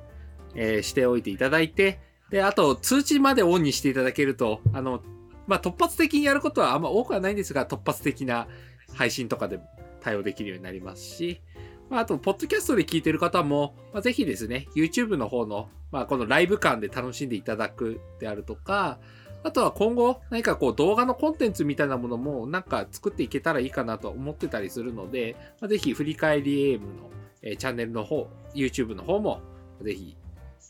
[0.55, 2.01] えー、しておいていただいて、
[2.31, 5.03] で、あと、通知までオンにしていただけると、あの、
[5.47, 8.49] まあ、突発的にやることはあんま多くはないんですが、突発的な
[8.95, 9.61] 配信とかで
[10.01, 11.43] 対応できるようになりますし、
[11.91, 18.99] まあ、あと、ポッドキャストで聞いてる方も、まあ、ぜひですね、YouTube の方の、まあ、このライブ感で楽しんでいただくであるとか、
[19.45, 27.11] あとは今後何かこう動画のコンテンツみたいなものもなんか作っていけたらいいかなと思ってたりするので、まあ、ぜひ振り返りエイムの、
[27.43, 29.41] えー、チャンネルの方、YouTube の方も
[29.83, 30.17] ぜひ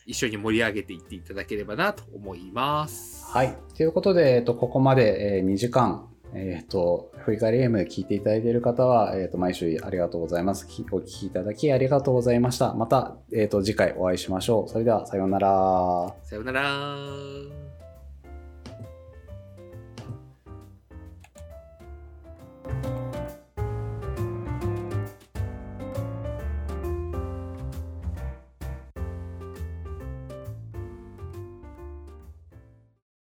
[0.06, 3.24] 一緒に盛り上げていっていただければなと思います。
[3.26, 3.56] はい。
[3.76, 10.66] ということで、えっと、ここまで、えー、2時間、えっ、ー、と、振り返りゲームで聞いていただいている方は、えっ、ー、と、毎週ありがとうございます。
[10.66, 12.74] お聞きいただきありがとうございました。
[12.74, 14.68] また、えっ、と、次回お会いしましょう。
[14.68, 16.14] それでは、さようなら。
[16.24, 17.73] さようなら。